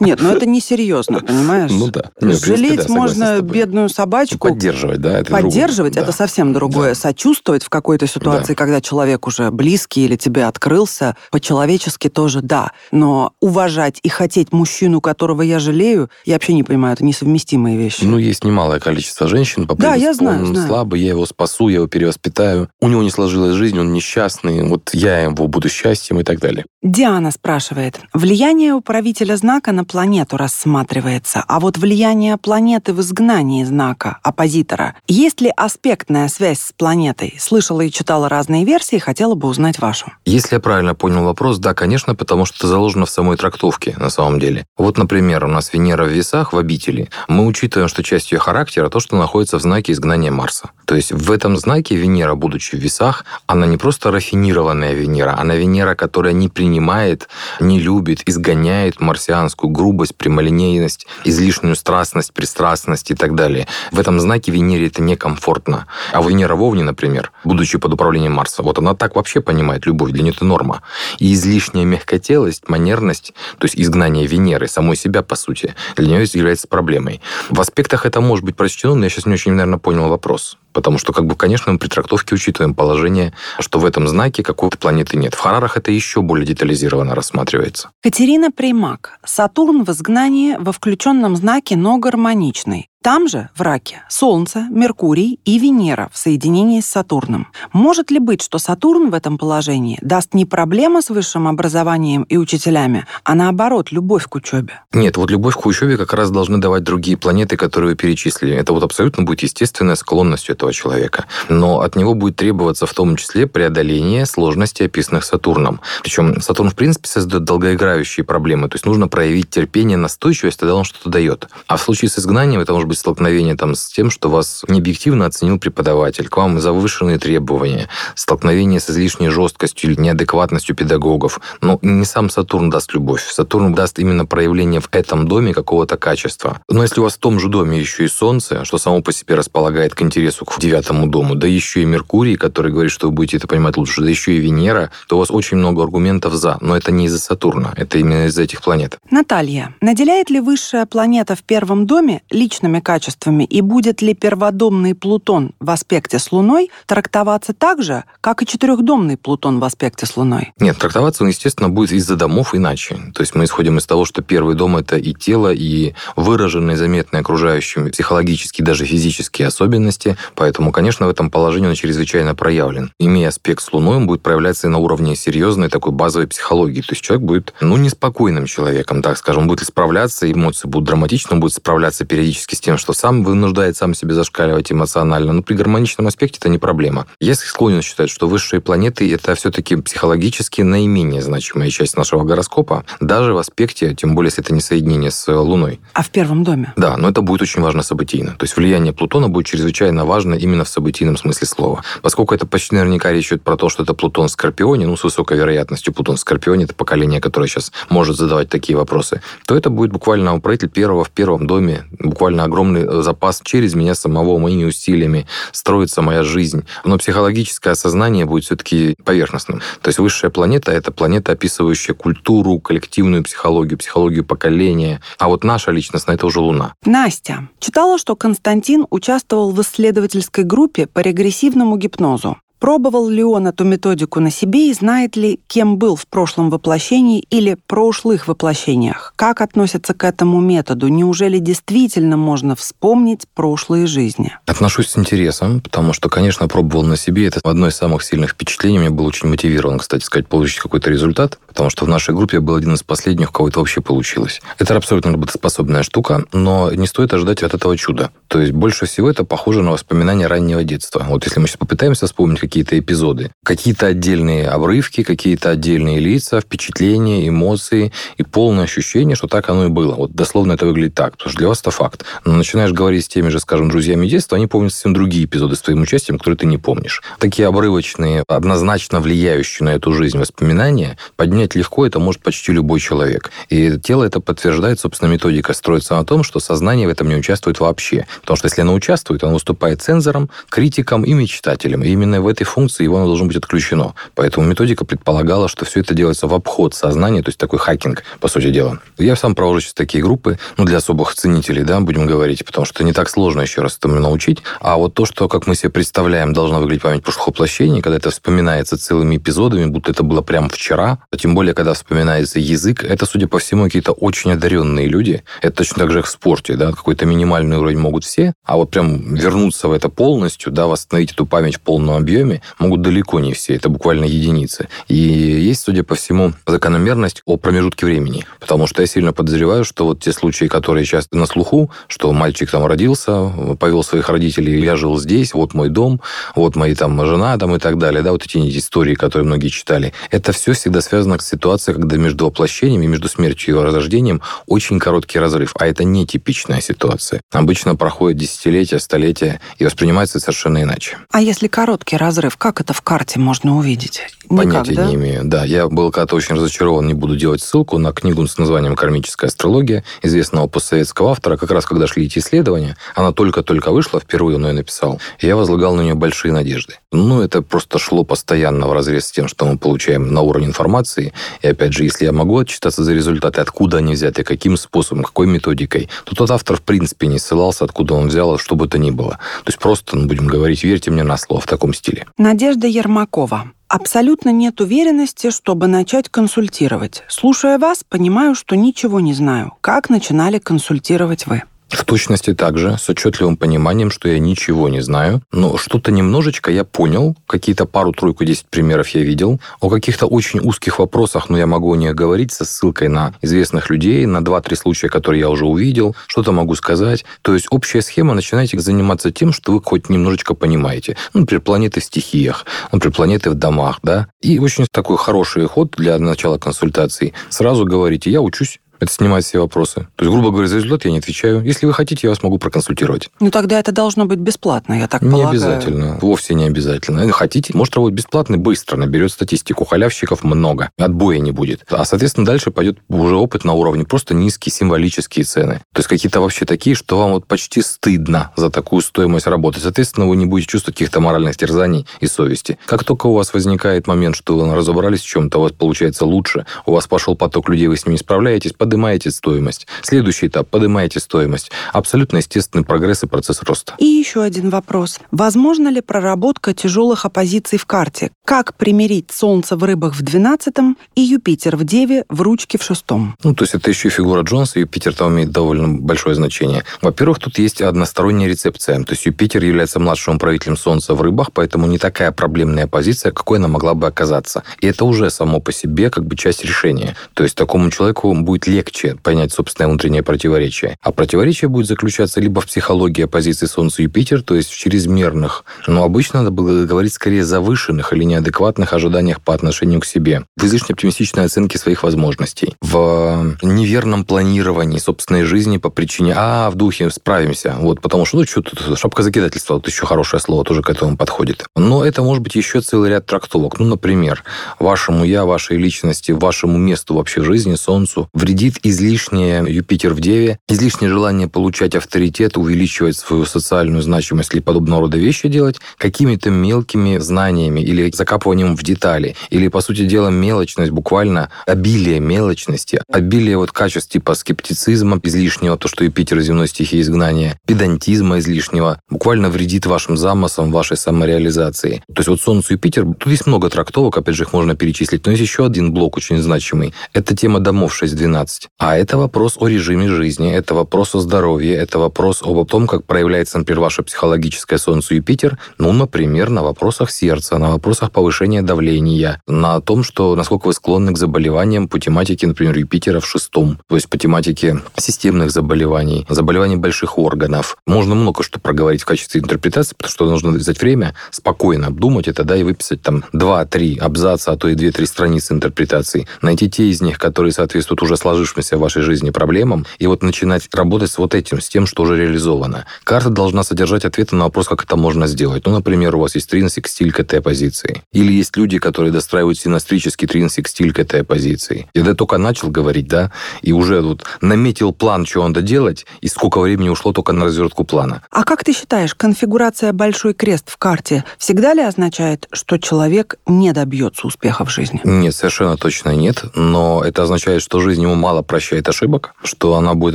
Нет, 0.00 0.20
ну 0.20 0.32
это 0.32 0.46
несерьезно, 0.46 1.20
понимаешь? 1.20 1.70
Ну 1.70 1.88
да. 1.92 2.10
Жалеть 2.20 2.88
можно 2.88 3.35
бедную 3.42 3.88
собачку, 3.88 4.48
Поддерживать, 4.48 5.00
да, 5.00 5.18
это 5.18 5.24
другое. 5.30 5.42
Поддерживать 5.42 5.94
Да. 5.94 6.00
это 6.02 6.12
совсем 6.12 6.52
другое. 6.52 6.90
Да. 6.90 6.94
Сочувствовать 6.94 7.62
в 7.64 7.68
какой-то 7.68 8.06
ситуации, 8.06 8.54
когда 8.54 8.80
человек 8.80 9.26
уже 9.26 9.50
близкий 9.50 10.04
или 10.04 10.16
тебе 10.16 10.44
открылся, 10.44 11.16
по-человечески 11.30 12.08
тоже 12.08 12.40
да. 12.42 12.72
Но 12.92 13.32
уважать 13.40 13.98
и 14.02 14.08
хотеть 14.08 14.52
мужчину, 14.52 15.00
которого 15.00 15.42
я 15.42 15.58
жалею, 15.58 16.10
я 16.24 16.34
вообще 16.34 16.54
не 16.54 16.62
понимаю, 16.62 16.94
это 16.94 17.04
несовместимые 17.04 17.76
вещи. 17.76 18.04
Ну, 18.04 18.18
есть 18.18 18.44
немалое 18.44 18.80
количество 18.80 19.26
женщин 19.28 19.66
по 19.66 19.74
Да, 19.74 19.94
я 19.94 20.14
знаю, 20.14 20.40
он 20.40 20.46
знаю. 20.54 20.66
слабый, 20.68 21.00
я 21.00 21.10
его 21.10 21.26
спасу, 21.26 21.68
я 21.68 21.76
его 21.76 21.86
перевоспитаю. 21.86 22.68
У 22.80 22.88
него 22.88 23.02
не 23.02 23.10
сложилась 23.10 23.54
жизнь, 23.54 23.78
он 23.78 23.92
несчастный, 23.92 24.66
вот 24.68 24.90
я 24.92 25.20
его 25.20 25.46
буду 25.48 25.68
счастьем 25.68 26.20
и 26.20 26.24
так 26.24 26.40
далее. 26.40 26.64
Диана 26.82 27.30
спрашивает. 27.30 28.00
Влияние 28.12 28.72
управителя 28.72 29.36
знака 29.36 29.72
на 29.72 29.84
планету 29.84 30.36
рассматривается, 30.36 31.44
а 31.46 31.60
вот 31.60 31.78
влияние 31.78 32.36
планеты 32.36 32.92
в 32.92 33.00
изгнании 33.16 33.64
знака, 33.64 34.18
оппозитора. 34.22 34.94
Есть 35.08 35.40
ли 35.40 35.50
аспектная 35.56 36.28
связь 36.28 36.60
с 36.60 36.72
планетой? 36.72 37.34
Слышала 37.38 37.80
и 37.80 37.90
читала 37.90 38.28
разные 38.28 38.64
версии, 38.64 38.98
хотела 38.98 39.34
бы 39.34 39.48
узнать 39.48 39.78
вашу. 39.78 40.12
Если 40.26 40.56
я 40.56 40.60
правильно 40.60 40.94
понял 40.94 41.24
вопрос, 41.24 41.58
да, 41.58 41.72
конечно, 41.72 42.14
потому 42.14 42.44
что 42.44 42.58
это 42.58 42.66
заложено 42.66 43.06
в 43.06 43.10
самой 43.10 43.38
трактовке 43.38 43.96
на 43.98 44.10
самом 44.10 44.38
деле. 44.38 44.66
Вот, 44.76 44.98
например, 44.98 45.44
у 45.44 45.48
нас 45.48 45.72
Венера 45.72 46.04
в 46.04 46.08
весах, 46.08 46.52
в 46.52 46.58
обители. 46.58 47.08
Мы 47.26 47.46
учитываем, 47.46 47.88
что 47.88 48.02
часть 48.02 48.32
ее 48.32 48.38
характера 48.38 48.90
то, 48.90 49.00
что 49.00 49.16
находится 49.16 49.58
в 49.58 49.62
знаке 49.62 49.92
изгнания 49.92 50.30
Марса. 50.30 50.70
То 50.86 50.94
есть 50.94 51.12
в 51.12 51.32
этом 51.32 51.56
знаке 51.56 51.96
Венера, 51.96 52.36
будучи 52.36 52.76
в 52.76 52.78
весах, 52.78 53.24
она 53.46 53.66
не 53.66 53.76
просто 53.76 54.12
рафинированная 54.12 54.94
Венера, 54.94 55.36
она 55.36 55.56
Венера, 55.56 55.96
которая 55.96 56.32
не 56.32 56.48
принимает, 56.48 57.28
не 57.58 57.80
любит, 57.80 58.22
изгоняет 58.26 59.00
марсианскую 59.00 59.70
грубость, 59.70 60.14
прямолинейность, 60.14 61.08
излишнюю 61.24 61.74
страстность, 61.74 62.32
пристрастность 62.32 63.10
и 63.10 63.14
так 63.14 63.34
далее. 63.34 63.66
В 63.90 63.98
этом 63.98 64.20
знаке 64.20 64.52
Венере 64.52 64.86
это 64.86 65.02
некомфортно. 65.02 65.86
А 66.12 66.22
Венера 66.22 66.54
в 66.54 66.62
Овне, 66.62 66.84
например, 66.84 67.32
будучи 67.42 67.78
под 67.78 67.94
управлением 67.94 68.32
Марса, 68.32 68.62
вот 68.62 68.78
она 68.78 68.94
так 68.94 69.16
вообще 69.16 69.40
понимает 69.40 69.86
любовь, 69.86 70.12
для 70.12 70.22
нее 70.22 70.34
это 70.34 70.44
норма. 70.44 70.82
И 71.18 71.34
излишняя 71.34 71.84
мягкотелость, 71.84 72.68
манерность, 72.68 73.34
то 73.58 73.64
есть 73.64 73.76
изгнание 73.76 74.26
Венеры, 74.26 74.68
самой 74.68 74.96
себя, 74.96 75.22
по 75.22 75.34
сути, 75.34 75.74
для 75.96 76.06
нее 76.06 76.22
является 76.32 76.68
проблемой. 76.68 77.20
В 77.50 77.60
аспектах 77.60 78.06
это 78.06 78.20
может 78.20 78.44
быть 78.44 78.54
прочтено, 78.54 78.94
но 78.94 79.04
я 79.04 79.10
сейчас 79.10 79.26
не 79.26 79.34
очень, 79.34 79.52
наверное, 79.52 79.78
понял 79.78 80.08
вопрос. 80.08 80.58
Потому 80.76 80.98
что, 80.98 81.14
как 81.14 81.24
бы, 81.24 81.34
конечно, 81.36 81.72
мы 81.72 81.78
при 81.78 81.88
трактовке 81.88 82.34
учитываем 82.34 82.74
положение, 82.74 83.32
что 83.60 83.78
в 83.78 83.86
этом 83.86 84.06
знаке 84.06 84.42
какой-то 84.42 84.76
планеты 84.76 85.16
нет. 85.16 85.34
В 85.34 85.38
Харарах 85.38 85.78
это 85.78 85.90
еще 85.90 86.20
более 86.20 86.46
детализированно 86.46 87.14
рассматривается. 87.14 87.88
Катерина 88.02 88.50
Примак. 88.50 89.18
Сатурн 89.24 89.84
в 89.84 89.88
изгнании 89.88 90.54
во 90.58 90.72
включенном 90.72 91.34
знаке, 91.34 91.76
но 91.76 91.96
гармоничный. 91.96 92.90
Там 93.06 93.28
же, 93.28 93.50
в 93.54 93.60
раке, 93.60 94.02
Солнце, 94.08 94.66
Меркурий 94.68 95.38
и 95.44 95.60
Венера 95.60 96.10
в 96.12 96.18
соединении 96.18 96.80
с 96.80 96.86
Сатурном. 96.86 97.46
Может 97.72 98.10
ли 98.10 98.18
быть, 98.18 98.42
что 98.42 98.58
Сатурн 98.58 99.10
в 99.10 99.14
этом 99.14 99.38
положении 99.38 99.96
даст 100.02 100.34
не 100.34 100.44
проблемы 100.44 101.02
с 101.02 101.10
высшим 101.10 101.46
образованием 101.46 102.24
и 102.24 102.36
учителями, 102.36 103.06
а 103.22 103.36
наоборот, 103.36 103.92
любовь 103.92 104.26
к 104.26 104.34
учебе? 104.34 104.80
Нет, 104.92 105.18
вот 105.18 105.30
любовь 105.30 105.54
к 105.54 105.64
учебе 105.66 105.96
как 105.96 106.14
раз 106.14 106.32
должны 106.32 106.58
давать 106.58 106.82
другие 106.82 107.16
планеты, 107.16 107.56
которые 107.56 107.90
вы 107.90 107.96
перечислили. 107.96 108.56
Это 108.56 108.72
вот 108.72 108.82
абсолютно 108.82 109.22
будет 109.22 109.44
естественная 109.44 109.94
склонность 109.94 110.50
этого 110.50 110.72
человека. 110.72 111.26
Но 111.48 111.82
от 111.82 111.94
него 111.94 112.14
будет 112.14 112.34
требоваться 112.34 112.86
в 112.86 112.92
том 112.92 113.14
числе 113.14 113.46
преодоление 113.46 114.26
сложностей, 114.26 114.86
описанных 114.86 115.22
Сатурном. 115.22 115.80
Причем 116.02 116.40
Сатурн, 116.40 116.70
в 116.70 116.74
принципе, 116.74 117.06
создает 117.06 117.44
долгоиграющие 117.44 118.24
проблемы. 118.24 118.68
То 118.68 118.74
есть 118.74 118.84
нужно 118.84 119.06
проявить 119.06 119.48
терпение, 119.48 119.96
настойчивость, 119.96 120.58
тогда 120.58 120.74
он 120.74 120.82
что-то 120.82 121.08
дает. 121.08 121.48
А 121.68 121.76
в 121.76 121.82
случае 121.82 122.10
с 122.10 122.18
изгнанием 122.18 122.60
это 122.60 122.72
может 122.72 122.88
быть 122.88 122.95
быть 122.96 122.98
столкновение 122.98 123.56
там 123.56 123.74
с 123.74 123.86
тем, 123.86 124.10
что 124.10 124.30
вас 124.30 124.64
необъективно 124.68 125.26
оценил 125.26 125.58
преподаватель, 125.58 126.28
к 126.28 126.36
вам 126.36 126.60
завышенные 126.60 127.18
требования, 127.18 127.88
столкновение 128.14 128.80
с 128.80 128.90
излишней 128.90 129.28
жесткостью 129.28 129.90
или 129.90 130.00
неадекватностью 130.00 130.74
педагогов. 130.74 131.40
Но 131.60 131.78
не 131.82 132.04
сам 132.04 132.30
Сатурн 132.30 132.70
даст 132.70 132.94
любовь. 132.94 133.24
Сатурн 133.28 133.74
даст 133.74 133.98
именно 133.98 134.26
проявление 134.26 134.80
в 134.80 134.88
этом 134.92 135.28
доме 135.28 135.52
какого-то 135.52 135.96
качества. 135.96 136.60
Но 136.68 136.82
если 136.82 137.00
у 137.00 137.04
вас 137.04 137.14
в 137.14 137.18
том 137.18 137.38
же 137.38 137.48
доме 137.48 137.78
еще 137.78 138.04
и 138.04 138.08
Солнце, 138.08 138.64
что 138.64 138.78
само 138.78 139.02
по 139.02 139.12
себе 139.12 139.34
располагает 139.34 139.94
к 139.94 140.02
интересу 140.02 140.44
к 140.44 140.58
девятому 140.58 141.06
дому, 141.06 141.34
да 141.34 141.46
еще 141.46 141.82
и 141.82 141.84
Меркурий, 141.84 142.36
который 142.36 142.72
говорит, 142.72 142.92
что 142.92 143.08
вы 143.08 143.12
будете 143.12 143.36
это 143.36 143.46
понимать 143.46 143.76
лучше, 143.76 144.00
да 144.00 144.08
еще 144.08 144.32
и 144.32 144.38
Венера, 144.38 144.90
то 145.08 145.16
у 145.16 145.18
вас 145.18 145.30
очень 145.30 145.58
много 145.58 145.82
аргументов 145.82 146.32
за. 146.34 146.58
Но 146.60 146.76
это 146.76 146.92
не 146.92 147.06
из-за 147.06 147.18
Сатурна, 147.18 147.72
это 147.76 147.98
именно 147.98 148.26
из-за 148.26 148.42
этих 148.42 148.62
планет. 148.62 148.98
Наталья, 149.10 149.74
наделяет 149.80 150.30
ли 150.30 150.40
высшая 150.40 150.86
планета 150.86 151.34
в 151.36 151.42
первом 151.42 151.86
доме 151.86 152.22
личными 152.30 152.80
качествами 152.86 153.42
и 153.42 153.62
будет 153.62 154.00
ли 154.00 154.14
перводомный 154.14 154.94
Плутон 154.94 155.50
в 155.58 155.70
аспекте 155.70 156.20
с 156.20 156.30
Луной 156.30 156.70
трактоваться 156.86 157.52
так 157.52 157.82
же, 157.82 158.04
как 158.20 158.42
и 158.42 158.46
четырехдомный 158.46 159.16
Плутон 159.16 159.58
в 159.58 159.64
аспекте 159.64 160.06
с 160.06 160.16
Луной? 160.16 160.52
Нет, 160.60 160.78
трактоваться 160.78 161.24
он, 161.24 161.30
естественно, 161.30 161.68
будет 161.68 161.90
из-за 161.90 162.14
домов 162.14 162.54
иначе. 162.54 162.96
То 163.12 163.22
есть 163.22 163.34
мы 163.34 163.42
исходим 163.42 163.78
из 163.78 163.86
того, 163.86 164.04
что 164.04 164.22
первый 164.22 164.54
дом– 164.54 164.76
это 164.78 164.98
и 164.98 165.14
тело, 165.14 165.52
и 165.52 165.94
выраженные, 166.14 166.76
заметные 166.76 167.22
окружающими 167.22 167.90
психологические, 167.90 168.64
даже 168.64 168.84
физические 168.84 169.48
особенности. 169.48 170.16
Поэтому, 170.36 170.70
конечно, 170.70 171.06
в 171.06 171.10
этом 171.10 171.28
положении 171.28 171.66
он 171.66 171.74
чрезвычайно 171.74 172.36
проявлен. 172.36 172.92
Имея 173.00 173.30
аспект 173.30 173.64
с 173.64 173.72
Луной, 173.72 173.96
он 173.96 174.06
будет 174.06 174.22
проявляться 174.22 174.68
и 174.68 174.70
на 174.70 174.78
уровне 174.78 175.16
серьезной 175.16 175.70
такой 175.70 175.90
базовой 175.90 176.28
психологии. 176.28 176.82
То 176.82 176.92
есть 176.92 177.02
человек 177.02 177.26
будет, 177.26 177.52
ну, 177.60 177.76
неспокойным 177.76 178.46
человеком, 178.46 179.02
так 179.02 179.18
скажем. 179.18 179.42
Он 179.42 179.48
будет 179.48 179.66
справляться, 179.66 180.30
эмоции 180.30 180.68
будут 180.68 180.86
драматичны, 180.86 181.34
он 181.34 181.40
будет 181.40 181.54
справляться 181.54 182.04
периодически 182.04 182.54
с 182.54 182.60
тем, 182.66 182.78
что 182.78 182.92
сам 182.92 183.22
вынуждает 183.22 183.76
сам 183.76 183.94
себе 183.94 184.12
зашкаливать 184.12 184.72
эмоционально. 184.72 185.32
Но 185.32 185.42
при 185.42 185.54
гармоничном 185.54 186.08
аспекте 186.08 186.38
это 186.40 186.48
не 186.48 186.58
проблема. 186.58 187.06
Я 187.20 187.36
склонен 187.36 187.80
считать, 187.80 188.10
что 188.10 188.26
высшие 188.26 188.60
планеты– 188.60 189.08
это 189.14 189.36
все-таки 189.36 189.76
психологически 189.76 190.62
наименее 190.62 191.22
значимая 191.22 191.70
часть 191.70 191.96
нашего 191.96 192.24
гороскопа, 192.24 192.84
даже 192.98 193.34
в 193.34 193.38
аспекте, 193.38 193.94
тем 193.94 194.16
более, 194.16 194.30
если 194.30 194.42
это 194.42 194.52
не 194.52 194.60
соединение 194.60 195.12
с 195.12 195.32
Луной. 195.32 195.78
А 195.92 196.02
в 196.02 196.10
первом 196.10 196.42
доме? 196.42 196.72
Да, 196.74 196.96
но 196.96 197.08
это 197.08 197.22
будет 197.22 197.42
очень 197.42 197.62
важно 197.62 197.84
событийно. 197.84 198.32
То 198.32 198.42
есть 198.42 198.56
влияние 198.56 198.92
Плутона 198.92 199.28
будет 199.28 199.46
чрезвычайно 199.46 200.04
важно 200.04 200.34
именно 200.34 200.64
в 200.64 200.68
событийном 200.68 201.16
смысле 201.16 201.46
слова. 201.46 201.84
Поскольку 202.02 202.34
это 202.34 202.46
почти 202.48 202.74
наверняка 202.74 203.12
речь 203.12 203.28
идет 203.28 203.42
про 203.42 203.56
то, 203.56 203.68
что 203.68 203.84
это 203.84 203.94
Плутон 203.94 204.26
в 204.26 204.32
Скорпионе, 204.32 204.88
ну, 204.88 204.96
с 204.96 205.04
высокой 205.04 205.38
вероятностью 205.38 205.94
Плутон 205.94 206.16
в 206.16 206.20
Скорпионе, 206.20 206.64
это 206.64 206.74
поколение, 206.74 207.20
которое 207.20 207.46
сейчас 207.46 207.70
может 207.90 208.16
задавать 208.16 208.48
такие 208.48 208.76
вопросы, 208.76 209.22
то 209.46 209.56
это 209.56 209.70
будет 209.70 209.92
буквально 209.92 210.34
управитель 210.34 210.68
первого 210.68 211.04
в 211.04 211.10
первом 211.10 211.46
доме, 211.46 211.84
буквально 212.00 212.42
огромный 212.42 212.55
запас 213.02 213.40
через 213.44 213.74
меня 213.74 213.94
самого, 213.94 214.38
моими 214.38 214.64
усилиями 214.64 215.26
строится 215.52 216.02
моя 216.02 216.22
жизнь. 216.22 216.64
Но 216.84 216.98
психологическое 216.98 217.70
осознание 217.70 218.24
будет 218.24 218.44
все-таки 218.44 218.96
поверхностным. 219.04 219.60
То 219.80 219.88
есть 219.88 219.98
высшая 219.98 220.30
планета– 220.30 220.72
это 220.72 220.92
планета, 220.92 221.32
описывающая 221.32 221.94
культуру, 221.94 222.58
коллективную 222.58 223.22
психологию, 223.22 223.78
психологию 223.78 224.24
поколения. 224.24 225.00
А 225.18 225.28
вот 225.28 225.44
наша 225.44 225.70
личность– 225.70 226.06
это 226.08 226.26
уже 226.26 226.40
Луна. 226.40 226.74
Настя, 226.84 227.48
читала, 227.58 227.98
что 227.98 228.16
Константин 228.16 228.86
участвовал 228.90 229.50
в 229.50 229.60
исследовательской 229.60 230.44
группе 230.44 230.86
по 230.86 231.00
регрессивному 231.00 231.76
гипнозу. 231.76 232.38
Пробовал 232.58 233.08
ли 233.08 233.22
он 233.22 233.46
эту 233.46 233.64
методику 233.64 234.18
на 234.20 234.30
себе 234.30 234.70
и 234.70 234.72
знает 234.72 235.14
ли, 235.16 235.40
кем 235.46 235.76
был 235.76 235.94
в 235.94 236.06
прошлом 236.06 236.48
воплощении 236.48 237.20
или 237.30 237.56
прошлых 237.66 238.28
воплощениях? 238.28 239.12
Как 239.16 239.42
относится 239.42 239.92
к 239.92 240.04
этому 240.04 240.40
методу? 240.40 240.88
Неужели 240.88 241.38
действительно 241.38 242.16
можно 242.16 242.56
вспомнить 242.56 243.26
прошлые 243.34 243.86
жизни? 243.86 244.36
Отношусь 244.46 244.88
с 244.88 244.98
интересом, 244.98 245.60
потому 245.60 245.92
что, 245.92 246.08
конечно, 246.08 246.48
пробовал 246.48 246.84
на 246.84 246.96
себе. 246.96 247.26
Это 247.26 247.40
одно 247.44 247.68
из 247.68 247.76
самых 247.76 248.02
сильных 248.02 248.30
впечатлений. 248.30 248.78
Мне 248.78 248.90
был 248.90 249.04
очень 249.04 249.28
мотивирован, 249.28 249.78
кстати 249.78 250.04
сказать, 250.04 250.26
получить 250.26 250.60
какой-то 250.60 250.90
результат, 250.90 251.38
потому 251.46 251.68
что 251.68 251.84
в 251.84 251.88
нашей 251.88 252.14
группе 252.14 252.40
был 252.40 252.54
один 252.54 252.72
из 252.72 252.82
последних, 252.82 253.30
у 253.30 253.32
кого 253.32 253.48
это 253.48 253.58
вообще 253.58 253.82
получилось. 253.82 254.40
Это 254.58 254.74
абсолютно 254.74 255.12
работоспособная 255.12 255.82
штука, 255.82 256.24
но 256.32 256.72
не 256.72 256.86
стоит 256.86 257.12
ожидать 257.12 257.42
от 257.42 257.52
этого 257.52 257.76
чуда. 257.76 258.10
То 258.28 258.40
есть 258.40 258.52
больше 258.52 258.86
всего 258.86 259.10
это 259.10 259.24
похоже 259.24 259.62
на 259.62 259.72
воспоминания 259.72 260.26
раннего 260.26 260.64
детства. 260.64 261.04
Вот 261.06 261.24
если 261.24 261.38
мы 261.38 261.46
сейчас 261.46 261.58
попытаемся 261.58 262.06
вспомнить 262.06 262.40
какие-то 262.56 262.78
эпизоды, 262.78 263.32
какие-то 263.44 263.86
отдельные 263.86 264.48
обрывки, 264.48 265.02
какие-то 265.02 265.50
отдельные 265.50 266.00
лица, 266.00 266.40
впечатления, 266.40 267.28
эмоции 267.28 267.92
и 268.16 268.22
полное 268.22 268.64
ощущение, 268.64 269.14
что 269.14 269.26
так 269.26 269.50
оно 269.50 269.66
и 269.66 269.68
было. 269.68 269.94
Вот 269.94 270.12
дословно 270.12 270.54
это 270.54 270.64
выглядит 270.64 270.94
так, 270.94 271.12
потому 271.12 271.30
что 271.30 271.38
для 271.38 271.48
вас 271.48 271.60
это 271.60 271.70
факт. 271.70 272.06
Но 272.24 272.32
начинаешь 272.32 272.72
говорить 272.72 273.04
с 273.04 273.08
теми 273.08 273.28
же, 273.28 273.40
скажем, 273.40 273.68
друзьями 273.68 274.08
детства, 274.08 274.36
они 274.36 274.46
помнят 274.46 274.72
совсем 274.72 274.94
другие 274.94 275.26
эпизоды 275.26 275.54
с 275.54 275.60
твоим 275.60 275.82
участием, 275.82 276.16
которые 276.16 276.38
ты 276.38 276.46
не 276.46 276.56
помнишь. 276.56 277.02
Такие 277.18 277.46
обрывочные, 277.46 278.24
однозначно 278.26 279.00
влияющие 279.00 279.66
на 279.66 279.74
эту 279.74 279.92
жизнь 279.92 280.16
воспоминания 280.18 280.96
поднять 281.16 281.54
легко 281.54 281.84
это 281.84 281.98
может 281.98 282.22
почти 282.22 282.52
любой 282.52 282.80
человек. 282.80 283.32
И 283.50 283.78
тело 283.78 284.04
это 284.04 284.20
подтверждает, 284.20 284.80
собственно, 284.80 285.10
методика 285.10 285.52
строится 285.52 285.94
на 285.94 286.06
том, 286.06 286.22
что 286.22 286.40
сознание 286.40 286.86
в 286.86 286.90
этом 286.90 287.06
не 287.08 287.16
участвует 287.16 287.60
вообще. 287.60 288.06
Потому 288.22 288.38
что 288.38 288.46
если 288.46 288.62
оно 288.62 288.72
участвует, 288.72 289.22
оно 289.24 289.34
выступает 289.34 289.82
цензором, 289.82 290.30
критиком 290.48 291.04
и 291.04 291.12
мечтателем. 291.12 291.82
И 291.82 291.88
именно 291.88 292.22
в 292.22 292.26
этой 292.36 292.44
функции 292.44 292.84
его 292.84 292.98
оно 292.98 293.06
должно 293.06 293.26
быть 293.26 293.36
отключено. 293.36 293.94
Поэтому 294.14 294.46
методика 294.46 294.84
предполагала, 294.84 295.48
что 295.48 295.64
все 295.64 295.80
это 295.80 295.94
делается 295.94 296.26
в 296.26 296.34
обход 296.34 296.74
сознания, 296.74 297.22
то 297.22 297.30
есть 297.30 297.38
такой 297.38 297.58
хакинг, 297.58 298.04
по 298.20 298.28
сути 298.28 298.50
дела. 298.50 298.78
Я 298.98 299.16
сам 299.16 299.34
провожу 299.34 299.60
сейчас 299.60 299.74
такие 299.74 300.04
группы, 300.04 300.38
ну, 300.56 300.64
для 300.64 300.78
особых 300.78 301.14
ценителей, 301.14 301.64
да, 301.64 301.80
будем 301.80 302.06
говорить, 302.06 302.44
потому 302.44 302.66
что 302.66 302.84
не 302.84 302.92
так 302.92 303.08
сложно 303.08 303.40
еще 303.40 303.62
раз 303.62 303.76
этому 303.78 303.98
научить. 304.00 304.42
А 304.60 304.76
вот 304.76 304.94
то, 304.94 305.06
что, 305.06 305.28
как 305.28 305.46
мы 305.46 305.54
себе 305.54 305.70
представляем, 305.70 306.32
должна 306.32 306.58
выглядеть 306.58 306.82
память 306.82 307.02
прошлых 307.02 307.28
воплощений, 307.28 307.80
когда 307.80 307.96
это 307.96 308.10
вспоминается 308.10 308.76
целыми 308.76 309.16
эпизодами, 309.16 309.66
будто 309.66 309.90
это 309.90 310.02
было 310.02 310.20
прямо 310.20 310.48
вчера, 310.48 310.98
а 311.10 311.16
тем 311.16 311.34
более, 311.34 311.54
когда 311.54 311.72
вспоминается 311.72 312.38
язык, 312.38 312.84
это, 312.84 313.06
судя 313.06 313.28
по 313.28 313.38
всему, 313.38 313.64
какие-то 313.64 313.92
очень 313.92 314.32
одаренные 314.32 314.88
люди. 314.88 315.22
Это 315.40 315.56
точно 315.58 315.78
так 315.78 315.90
же, 315.90 316.02
в 316.02 316.08
спорте, 316.08 316.56
да, 316.56 316.72
какой-то 316.72 317.06
минимальный 317.06 317.56
уровень 317.56 317.78
могут 317.78 318.04
все, 318.04 318.34
а 318.44 318.56
вот 318.56 318.70
прям 318.70 319.14
вернуться 319.14 319.68
в 319.68 319.72
это 319.72 319.88
полностью, 319.88 320.52
да, 320.52 320.66
восстановить 320.66 321.12
эту 321.12 321.24
память 321.24 321.56
в 321.56 321.60
полном 321.60 321.96
объеме 321.96 322.25
могут 322.58 322.82
далеко 322.82 323.20
не 323.20 323.32
все, 323.32 323.54
это 323.54 323.68
буквально 323.68 324.04
единицы. 324.04 324.68
И 324.88 324.94
есть, 324.94 325.62
судя 325.62 325.82
по 325.82 325.94
всему, 325.94 326.32
закономерность 326.46 327.22
о 327.24 327.36
промежутке 327.36 327.86
времени, 327.86 328.24
потому 328.40 328.66
что 328.66 328.82
я 328.82 328.86
сильно 328.86 329.12
подозреваю, 329.12 329.64
что 329.64 329.84
вот 329.86 330.00
те 330.00 330.12
случаи, 330.12 330.46
которые 330.46 330.84
сейчас 330.84 331.08
на 331.12 331.26
слуху, 331.26 331.70
что 331.88 332.12
мальчик 332.12 332.50
там 332.50 332.66
родился, 332.66 333.30
повел 333.58 333.82
своих 333.82 334.08
родителей, 334.08 334.62
я 334.62 334.76
жил 334.76 334.98
здесь, 334.98 335.34
вот 335.34 335.54
мой 335.54 335.68
дом, 335.68 336.00
вот 336.34 336.56
мои 336.56 336.74
там 336.74 337.04
жена 337.06 337.36
там 337.38 337.54
и 337.54 337.58
так 337.58 337.78
далее, 337.78 338.02
да, 338.02 338.12
вот 338.12 338.24
эти 338.24 338.38
истории, 338.58 338.94
которые 338.94 339.26
многие 339.26 339.48
читали, 339.48 339.92
это 340.10 340.32
все 340.32 340.52
всегда 340.52 340.80
связано 340.80 341.18
с 341.18 341.26
ситуацией, 341.26 341.76
когда 341.76 341.96
между 341.96 342.26
воплощениями, 342.26 342.86
между 342.86 343.08
смертью 343.08 343.60
и 343.60 343.64
рождением 343.72 344.22
очень 344.46 344.78
короткий 344.78 345.18
разрыв, 345.18 345.54
а 345.58 345.66
это 345.66 345.84
не 345.84 346.06
типичная 346.06 346.60
ситуация. 346.60 347.20
Обычно 347.32 347.76
проходит 347.76 348.18
десятилетия, 348.18 348.78
столетия 348.78 349.40
и 349.58 349.64
воспринимается 349.64 350.20
совершенно 350.20 350.62
иначе. 350.62 350.98
А 351.10 351.20
если 351.20 351.48
короткий 351.48 351.96
разрыв, 351.96 352.15
как 352.36 352.60
это 352.60 352.72
в 352.72 352.82
карте 352.82 353.18
можно 353.18 353.56
увидеть? 353.56 354.02
Понятия 354.28 354.72
Никак, 354.72 354.74
да? 354.74 354.86
не 354.86 354.94
имею. 354.96 355.22
Да, 355.24 355.44
я 355.44 355.68
был 355.68 355.90
когда-то 355.90 356.16
очень 356.16 356.34
разочарован, 356.34 356.86
не 356.86 356.94
буду 356.94 357.16
делать 357.16 357.42
ссылку 357.42 357.78
на 357.78 357.92
книгу 357.92 358.26
с 358.26 358.38
названием 358.38 358.74
«Кармическая 358.74 359.28
астрология» 359.28 359.84
известного 360.02 360.46
постсоветского 360.46 361.12
автора. 361.12 361.36
Как 361.36 361.50
раз 361.50 361.64
когда 361.66 361.86
шли 361.86 362.06
эти 362.06 362.18
исследования, 362.18 362.76
она 362.94 363.12
только-только 363.12 363.70
вышла, 363.70 364.00
впервые 364.00 364.36
он 364.36 364.46
ее 364.46 364.52
написал, 364.52 365.00
и 365.18 365.26
я 365.26 365.36
возлагал 365.36 365.74
на 365.74 365.82
нее 365.82 365.94
большие 365.94 366.32
надежды. 366.32 366.74
Ну, 366.92 367.20
это 367.20 367.42
просто 367.42 367.78
шло 367.78 368.04
постоянно 368.04 368.66
в 368.66 368.72
разрез 368.72 369.06
с 369.06 369.12
тем, 369.12 369.28
что 369.28 369.44
мы 369.44 369.58
получаем 369.58 370.12
на 370.12 370.22
уровне 370.22 370.46
информации. 370.46 371.12
И 371.42 371.48
опять 371.48 371.72
же, 371.72 371.84
если 371.84 372.04
я 372.04 372.12
могу 372.12 372.38
отчитаться 372.38 372.82
за 372.82 372.94
результаты, 372.94 373.40
откуда 373.40 373.78
они 373.78 373.94
взяты, 373.94 374.24
каким 374.24 374.56
способом, 374.56 375.04
какой 375.04 375.26
методикой, 375.26 375.88
то 376.04 376.14
тот 376.14 376.30
автор 376.30 376.56
в 376.56 376.62
принципе 376.62 377.06
не 377.06 377.18
ссылался, 377.18 377.64
откуда 377.64 377.94
он 377.94 378.08
взял, 378.08 378.38
что 378.38 378.56
бы 378.56 378.66
то 378.66 378.78
ни 378.78 378.90
было. 378.90 379.18
То 379.44 379.48
есть 379.48 379.58
просто, 379.58 379.96
ну, 379.96 380.06
будем 380.06 380.26
говорить, 380.26 380.64
верьте 380.64 380.90
мне 380.90 381.02
на 381.02 381.16
слово 381.16 381.40
в 381.40 381.46
таком 381.46 381.74
стиле. 381.74 382.05
Надежда 382.18 382.66
Ермакова. 382.66 383.52
Абсолютно 383.68 384.30
нет 384.30 384.60
уверенности, 384.60 385.30
чтобы 385.30 385.66
начать 385.66 386.08
консультировать. 386.08 387.02
Слушая 387.08 387.58
вас, 387.58 387.82
понимаю, 387.88 388.34
что 388.34 388.54
ничего 388.56 389.00
не 389.00 389.12
знаю. 389.12 389.54
Как 389.60 389.90
начинали 389.90 390.38
консультировать 390.38 391.26
вы? 391.26 391.42
В 391.68 391.84
точности 391.84 392.32
так 392.32 392.58
же, 392.58 392.76
с 392.78 392.88
отчетливым 392.88 393.36
пониманием, 393.36 393.90
что 393.90 394.08
я 394.08 394.18
ничего 394.18 394.68
не 394.68 394.80
знаю, 394.80 395.20
но 395.32 395.56
что-то 395.56 395.90
немножечко 395.90 396.50
я 396.50 396.64
понял, 396.64 397.16
какие-то 397.26 397.66
пару-тройку, 397.66 398.24
десять 398.24 398.46
примеров 398.46 398.88
я 398.90 399.02
видел. 399.02 399.40
О 399.60 399.68
каких-то 399.68 400.06
очень 400.06 400.40
узких 400.40 400.78
вопросах, 400.78 401.28
но 401.28 401.36
я 401.36 401.46
могу 401.46 401.72
о 401.72 401.76
них 401.76 401.94
говорить 401.94 402.32
со 402.32 402.44
ссылкой 402.44 402.88
на 402.88 403.14
известных 403.20 403.68
людей, 403.68 404.06
на 404.06 404.24
два-три 404.24 404.56
случая, 404.56 404.88
которые 404.88 405.20
я 405.20 405.28
уже 405.28 405.44
увидел, 405.44 405.96
что-то 406.06 406.32
могу 406.32 406.54
сказать. 406.54 407.04
То 407.22 407.34
есть 407.34 407.46
общая 407.50 407.82
схема, 407.82 408.14
начинайте 408.14 408.58
заниматься 408.58 409.10
тем, 409.10 409.32
что 409.32 409.52
вы 409.52 409.60
хоть 409.62 409.88
немножечко 409.88 410.34
понимаете. 410.34 410.96
Ну, 411.14 411.20
например, 411.20 411.42
планеты 411.42 411.80
в 411.80 411.84
стихиях, 411.84 412.46
например, 412.70 412.94
планеты 412.94 413.30
в 413.30 413.34
домах, 413.34 413.80
да. 413.82 414.06
И 414.22 414.38
очень 414.38 414.66
такой 414.70 414.96
хороший 414.96 415.46
ход 415.46 415.74
для 415.76 415.98
начала 415.98 416.38
консультаций. 416.38 417.12
Сразу 417.28 417.64
говорите, 417.64 418.10
я 418.10 418.22
учусь 418.22 418.60
Это 418.80 418.92
снимает 418.92 419.24
все 419.24 419.40
вопросы. 419.40 419.86
То 419.96 420.04
есть, 420.04 420.12
грубо 420.12 420.30
говоря, 420.30 420.48
за 420.48 420.56
результат 420.56 420.84
я 420.84 420.90
не 420.90 420.98
отвечаю. 420.98 421.42
Если 421.42 421.66
вы 421.66 421.72
хотите, 421.72 422.00
я 422.04 422.10
вас 422.10 422.22
могу 422.22 422.38
проконсультировать. 422.38 423.10
Ну, 423.20 423.30
тогда 423.30 423.58
это 423.58 423.72
должно 423.72 424.06
быть 424.06 424.18
бесплатно, 424.18 424.74
я 424.74 424.88
так 424.88 425.02
не 425.02 425.10
полагаю. 425.10 425.30
обязательно. 425.30 425.98
Вовсе 426.00 426.34
не 426.34 426.44
обязательно. 426.44 427.10
Хотите, 427.12 427.52
может 427.54 427.74
работать 427.74 427.96
бесплатно, 427.96 428.38
быстро 428.38 428.76
наберет 428.76 429.12
статистику. 429.12 429.64
Халявщиков 429.64 430.24
много. 430.24 430.70
Отбоя 430.78 431.18
не 431.18 431.32
будет. 431.32 431.64
А, 431.70 431.84
соответственно, 431.84 432.26
дальше 432.26 432.50
пойдет 432.50 432.78
уже 432.88 433.16
опыт 433.16 433.44
на 433.44 433.52
уровне 433.54 433.84
просто 433.84 434.14
низкие 434.14 434.52
символические 434.52 435.24
цены. 435.24 435.62
То 435.72 435.80
есть 435.80 435.88
какие-то 435.88 436.20
вообще 436.20 436.44
такие, 436.44 436.76
что 436.76 436.98
вам 436.98 437.12
вот 437.12 437.26
почти 437.26 437.62
стыдно 437.62 438.32
за 438.36 438.50
такую 438.50 438.82
стоимость 438.82 439.26
работы. 439.26 439.60
Соответственно, 439.60 440.06
вы 440.06 440.16
не 440.16 440.26
будете 440.26 440.50
чувствовать 440.50 440.76
каких-то 440.76 441.00
моральных 441.00 441.36
терзаний 441.36 441.86
и 442.00 442.06
совести. 442.06 442.58
Как 442.66 442.84
только 442.84 443.06
у 443.06 443.14
вас 443.14 443.32
возникает 443.32 443.86
момент, 443.86 444.16
что 444.16 444.36
вы 444.36 444.54
разобрались 444.54 445.00
в 445.00 445.06
чем-то, 445.06 445.38
у 445.38 445.42
вас 445.42 445.52
получается 445.52 446.04
лучше, 446.04 446.46
у 446.66 446.72
вас 446.72 446.86
пошел 446.86 447.16
поток 447.16 447.48
людей, 447.48 447.66
вы 447.68 447.76
с 447.76 447.86
ними 447.86 447.94
не 447.94 447.98
справляетесь, 447.98 448.52
поднимаете 448.66 449.12
стоимость. 449.12 449.68
Следующий 449.82 450.26
этап, 450.26 450.48
поднимаете 450.48 450.98
стоимость. 450.98 451.52
Абсолютно 451.72 452.16
естественный 452.16 452.64
прогресс 452.64 453.04
и 453.04 453.06
процесс 453.06 453.40
роста. 453.42 453.74
И 453.78 453.84
еще 453.84 454.22
один 454.22 454.50
вопрос. 454.50 454.98
Возможно 455.12 455.68
ли 455.68 455.80
проработка 455.80 456.52
тяжелых 456.52 457.04
оппозиций 457.04 457.58
в 457.58 457.66
карте? 457.66 458.10
Как 458.24 458.56
примирить 458.56 459.12
Солнце 459.12 459.56
в 459.56 459.62
рыбах 459.62 459.94
в 459.94 460.02
12 460.02 460.54
и 460.96 461.00
Юпитер 461.00 461.56
в 461.56 461.62
Деве 461.62 462.04
в 462.08 462.22
ручке 462.22 462.58
в 462.58 462.64
шестом? 462.64 463.14
Ну, 463.22 463.34
то 463.34 463.44
есть 463.44 463.54
это 463.54 463.70
еще 463.70 463.86
и 463.86 463.90
фигура 463.92 464.22
Джонса, 464.22 464.58
Юпитер 464.58 464.94
там 464.94 465.14
имеет 465.14 465.30
довольно 465.30 465.68
большое 465.68 466.16
значение. 466.16 466.64
Во-первых, 466.82 467.20
тут 467.20 467.38
есть 467.38 467.62
односторонняя 467.62 468.28
рецепция. 468.28 468.82
То 468.82 468.94
есть 468.94 469.06
Юпитер 469.06 469.44
является 469.44 469.78
младшим 469.78 470.18
правителем 470.18 470.56
Солнца 470.56 470.94
в 470.94 471.02
рыбах, 471.02 471.30
поэтому 471.32 471.68
не 471.68 471.78
такая 471.78 472.10
проблемная 472.10 472.66
позиция, 472.66 473.12
какой 473.12 473.38
она 473.38 473.46
могла 473.46 473.74
бы 473.74 473.86
оказаться. 473.86 474.42
И 474.60 474.66
это 474.66 474.84
уже 474.84 475.08
само 475.10 475.38
по 475.38 475.52
себе 475.52 475.88
как 475.88 476.04
бы 476.04 476.16
часть 476.16 476.44
решения. 476.44 476.96
То 477.14 477.22
есть 477.22 477.36
такому 477.36 477.70
человеку 477.70 478.12
будет 478.14 478.48
легче 478.56 478.96
понять 479.02 479.32
собственное 479.32 479.68
внутреннее 479.68 480.02
противоречие. 480.02 480.76
А 480.82 480.90
противоречие 480.90 481.48
будет 481.48 481.66
заключаться 481.66 482.20
либо 482.20 482.40
в 482.40 482.46
психологии 482.46 483.04
оппозиции 483.04 483.46
Солнца-Юпитер, 483.46 484.22
то 484.22 484.34
есть 484.34 484.50
в 484.50 484.58
чрезмерных, 484.58 485.44
но 485.66 485.84
обычно 485.84 486.20
надо 486.20 486.30
было 486.30 486.64
говорить 486.64 486.94
скорее 486.94 487.24
завышенных 487.24 487.92
или 487.92 488.04
неадекватных 488.04 488.72
ожиданиях 488.72 489.20
по 489.20 489.34
отношению 489.34 489.80
к 489.80 489.84
себе, 489.84 490.22
в 490.36 490.44
излишне 490.44 490.72
оптимистичной 490.72 491.24
оценке 491.24 491.58
своих 491.58 491.82
возможностей, 491.82 492.54
в 492.62 493.36
неверном 493.42 494.04
планировании 494.04 494.78
собственной 494.78 495.24
жизни 495.24 495.58
по 495.58 495.68
причине 495.68 496.14
«а, 496.16 496.50
в 496.50 496.54
духе 496.54 496.90
справимся», 496.90 497.56
вот, 497.58 497.80
потому 497.80 498.06
что, 498.06 498.18
ну, 498.18 498.24
что 498.24 498.40
тут, 498.40 498.78
шапка 498.78 499.02
закидательства, 499.02 499.54
вот 499.54 499.66
еще 499.66 499.84
хорошее 499.84 500.20
слово 500.20 500.44
тоже 500.44 500.62
к 500.62 500.70
этому 500.70 500.96
подходит. 500.96 501.44
Но 501.54 501.84
это 501.84 502.02
может 502.02 502.22
быть 502.22 502.34
еще 502.34 502.60
целый 502.60 502.90
ряд 502.90 503.04
трактовок. 503.06 503.58
Ну, 503.58 503.66
например, 503.66 504.24
вашему 504.58 505.04
«я», 505.04 505.26
вашей 505.26 505.58
личности, 505.58 506.12
вашему 506.12 506.56
месту 506.56 506.94
вообще 506.94 507.20
в 507.20 507.24
жизни, 507.24 507.54
Солнцу, 507.54 508.08
вредит 508.46 508.60
излишнее 508.62 509.44
Юпитер 509.48 509.92
в 509.92 510.00
Деве, 510.00 510.38
излишнее 510.48 510.90
желание 510.90 511.28
получать 511.28 511.74
авторитет, 511.74 512.36
увеличивать 512.36 512.96
свою 512.96 513.24
социальную 513.24 513.82
значимость 513.82 514.32
или 514.34 514.40
подобного 514.40 514.82
рода 514.82 514.98
вещи 514.98 515.28
делать 515.28 515.56
какими-то 515.78 516.30
мелкими 516.30 516.98
знаниями 516.98 517.60
или 517.60 517.90
закапыванием 517.92 518.56
в 518.56 518.62
детали, 518.62 519.16
или, 519.30 519.48
по 519.48 519.60
сути 519.60 519.84
дела, 519.84 520.10
мелочность, 520.10 520.70
буквально 520.70 521.30
обилие 521.46 521.98
мелочности, 521.98 522.80
обилие 522.92 523.36
вот 523.36 523.50
качеств 523.50 523.90
типа 523.90 524.14
скептицизма 524.14 525.00
излишнего, 525.02 525.56
то, 525.56 525.68
что 525.68 525.84
Юпитер 525.84 526.20
земной 526.20 526.46
стихии 526.48 526.80
изгнания, 526.80 527.38
педантизма 527.46 528.18
излишнего, 528.18 528.80
буквально 528.88 529.28
вредит 529.28 529.66
вашим 529.66 529.96
замыслам, 529.96 530.52
вашей 530.52 530.76
самореализации. 530.76 531.82
То 531.88 531.98
есть 531.98 532.08
вот 532.08 532.20
Солнце 532.20 532.54
Юпитер, 532.54 532.84
тут 532.84 533.06
есть 533.06 533.26
много 533.26 533.50
трактовок, 533.50 533.98
опять 533.98 534.14
же, 534.14 534.22
их 534.22 534.32
можно 534.32 534.54
перечислить, 534.54 535.04
но 535.04 535.12
есть 535.12 535.22
еще 535.22 535.46
один 535.46 535.72
блок 535.72 535.96
очень 535.96 536.18
значимый. 536.22 536.72
Это 536.92 537.16
тема 537.16 537.40
домов 537.40 537.82
6-12. 537.82 538.35
А 538.58 538.76
это 538.76 538.98
вопрос 538.98 539.36
о 539.38 539.48
режиме 539.48 539.88
жизни, 539.88 540.32
это 540.32 540.54
вопрос 540.54 540.94
о 540.94 541.00
здоровье, 541.00 541.54
это 541.54 541.78
вопрос 541.78 542.22
об 542.22 542.46
том, 542.48 542.66
как 542.66 542.84
проявляется, 542.84 543.38
например, 543.38 543.60
ваше 543.60 543.82
психологическое 543.82 544.58
Солнце 544.58 544.94
Юпитер, 544.94 545.38
ну, 545.58 545.72
например, 545.72 546.30
на 546.30 546.42
вопросах 546.42 546.90
сердца, 546.90 547.38
на 547.38 547.50
вопросах 547.50 547.90
повышения 547.90 548.42
давления, 548.42 549.20
на 549.26 549.60
том, 549.60 549.82
что 549.82 550.14
насколько 550.14 550.46
вы 550.46 550.52
склонны 550.52 550.92
к 550.92 550.98
заболеваниям 550.98 551.68
по 551.68 551.78
тематике, 551.78 552.26
например, 552.26 552.56
Юпитера 552.58 553.00
в 553.00 553.06
шестом, 553.06 553.58
то 553.68 553.76
есть 553.76 553.88
по 553.88 553.98
тематике 553.98 554.60
системных 554.76 555.30
заболеваний, 555.30 556.06
заболеваний 556.08 556.56
больших 556.56 556.98
органов. 556.98 557.56
Можно 557.66 557.94
много 557.94 558.22
что 558.22 558.38
проговорить 558.38 558.82
в 558.82 558.86
качестве 558.86 559.20
интерпретации, 559.20 559.74
потому 559.74 559.92
что 559.92 560.10
нужно 560.10 560.30
взять 560.30 560.60
время, 560.60 560.94
спокойно 561.10 561.68
обдумать 561.68 562.08
это, 562.08 562.24
да, 562.24 562.36
и 562.36 562.42
выписать 562.42 562.82
там 562.82 563.04
2-3 563.12 563.78
абзаца, 563.78 564.32
а 564.32 564.36
то 564.36 564.48
и 564.48 564.54
2-3 564.54 564.86
страницы 564.86 565.32
интерпретации, 565.32 566.06
найти 566.22 566.50
те 566.50 566.68
из 566.68 566.80
них, 566.80 566.98
которые 566.98 567.32
соответствуют 567.32 567.82
уже 567.82 567.96
сложившимся 567.96 568.25
в 568.34 568.60
вашей 568.60 568.82
жизни 568.82 569.10
проблемам, 569.10 569.66
и 569.78 569.86
вот 569.86 570.02
начинать 570.02 570.48
работать 570.52 570.90
с 570.90 570.98
вот 570.98 571.14
этим, 571.14 571.40
с 571.40 571.48
тем, 571.48 571.66
что 571.66 571.82
уже 571.82 571.96
реализовано. 571.96 572.66
Карта 572.84 573.10
должна 573.10 573.42
содержать 573.42 573.84
ответы 573.84 574.16
на 574.16 574.24
вопрос, 574.24 574.48
как 574.48 574.64
это 574.64 574.76
можно 574.76 575.06
сделать. 575.06 575.46
Ну, 575.46 575.52
например, 575.52 575.96
у 575.96 576.00
вас 576.00 576.14
есть 576.14 576.30
тринсик 576.30 576.68
стиль 576.68 576.92
к 576.92 577.00
этой 577.00 577.20
оппозиции. 577.20 577.82
Или 577.92 578.12
есть 578.12 578.36
люди, 578.36 578.58
которые 578.58 578.92
достраивают 578.92 579.38
синастрический 579.38 580.08
тринсик 580.08 580.48
стиль 580.48 580.72
к 580.72 580.78
этой 580.78 581.02
оппозиции. 581.02 581.68
Я 581.74 581.94
только 581.94 582.18
начал 582.18 582.50
говорить, 582.50 582.88
да, 582.88 583.12
и 583.42 583.52
уже 583.52 583.80
вот 583.80 584.04
наметил 584.20 584.72
план, 584.72 585.06
что 585.06 585.26
надо 585.26 585.42
делать, 585.42 585.86
и 586.00 586.08
сколько 586.08 586.40
времени 586.40 586.68
ушло 586.68 586.92
только 586.92 587.12
на 587.12 587.24
развертку 587.24 587.64
плана. 587.64 588.02
А 588.10 588.24
как 588.24 588.44
ты 588.44 588.52
считаешь, 588.52 588.94
конфигурация 588.94 589.72
большой 589.72 590.14
крест 590.14 590.50
в 590.50 590.56
карте 590.56 591.04
всегда 591.18 591.54
ли 591.54 591.62
означает, 591.62 592.28
что 592.32 592.58
человек 592.58 593.16
не 593.26 593.52
добьется 593.52 594.06
успеха 594.06 594.44
в 594.44 594.50
жизни? 594.50 594.80
Нет, 594.84 595.14
совершенно 595.14 595.56
точно 595.56 595.90
нет. 595.90 596.24
Но 596.34 596.82
это 596.84 597.02
означает, 597.02 597.42
что 597.42 597.60
жизнь 597.60 597.82
ему 597.82 597.94
мало 597.94 598.15
прощает 598.22 598.68
ошибок, 598.68 599.14
что 599.22 599.54
она 599.54 599.74
будет 599.74 599.94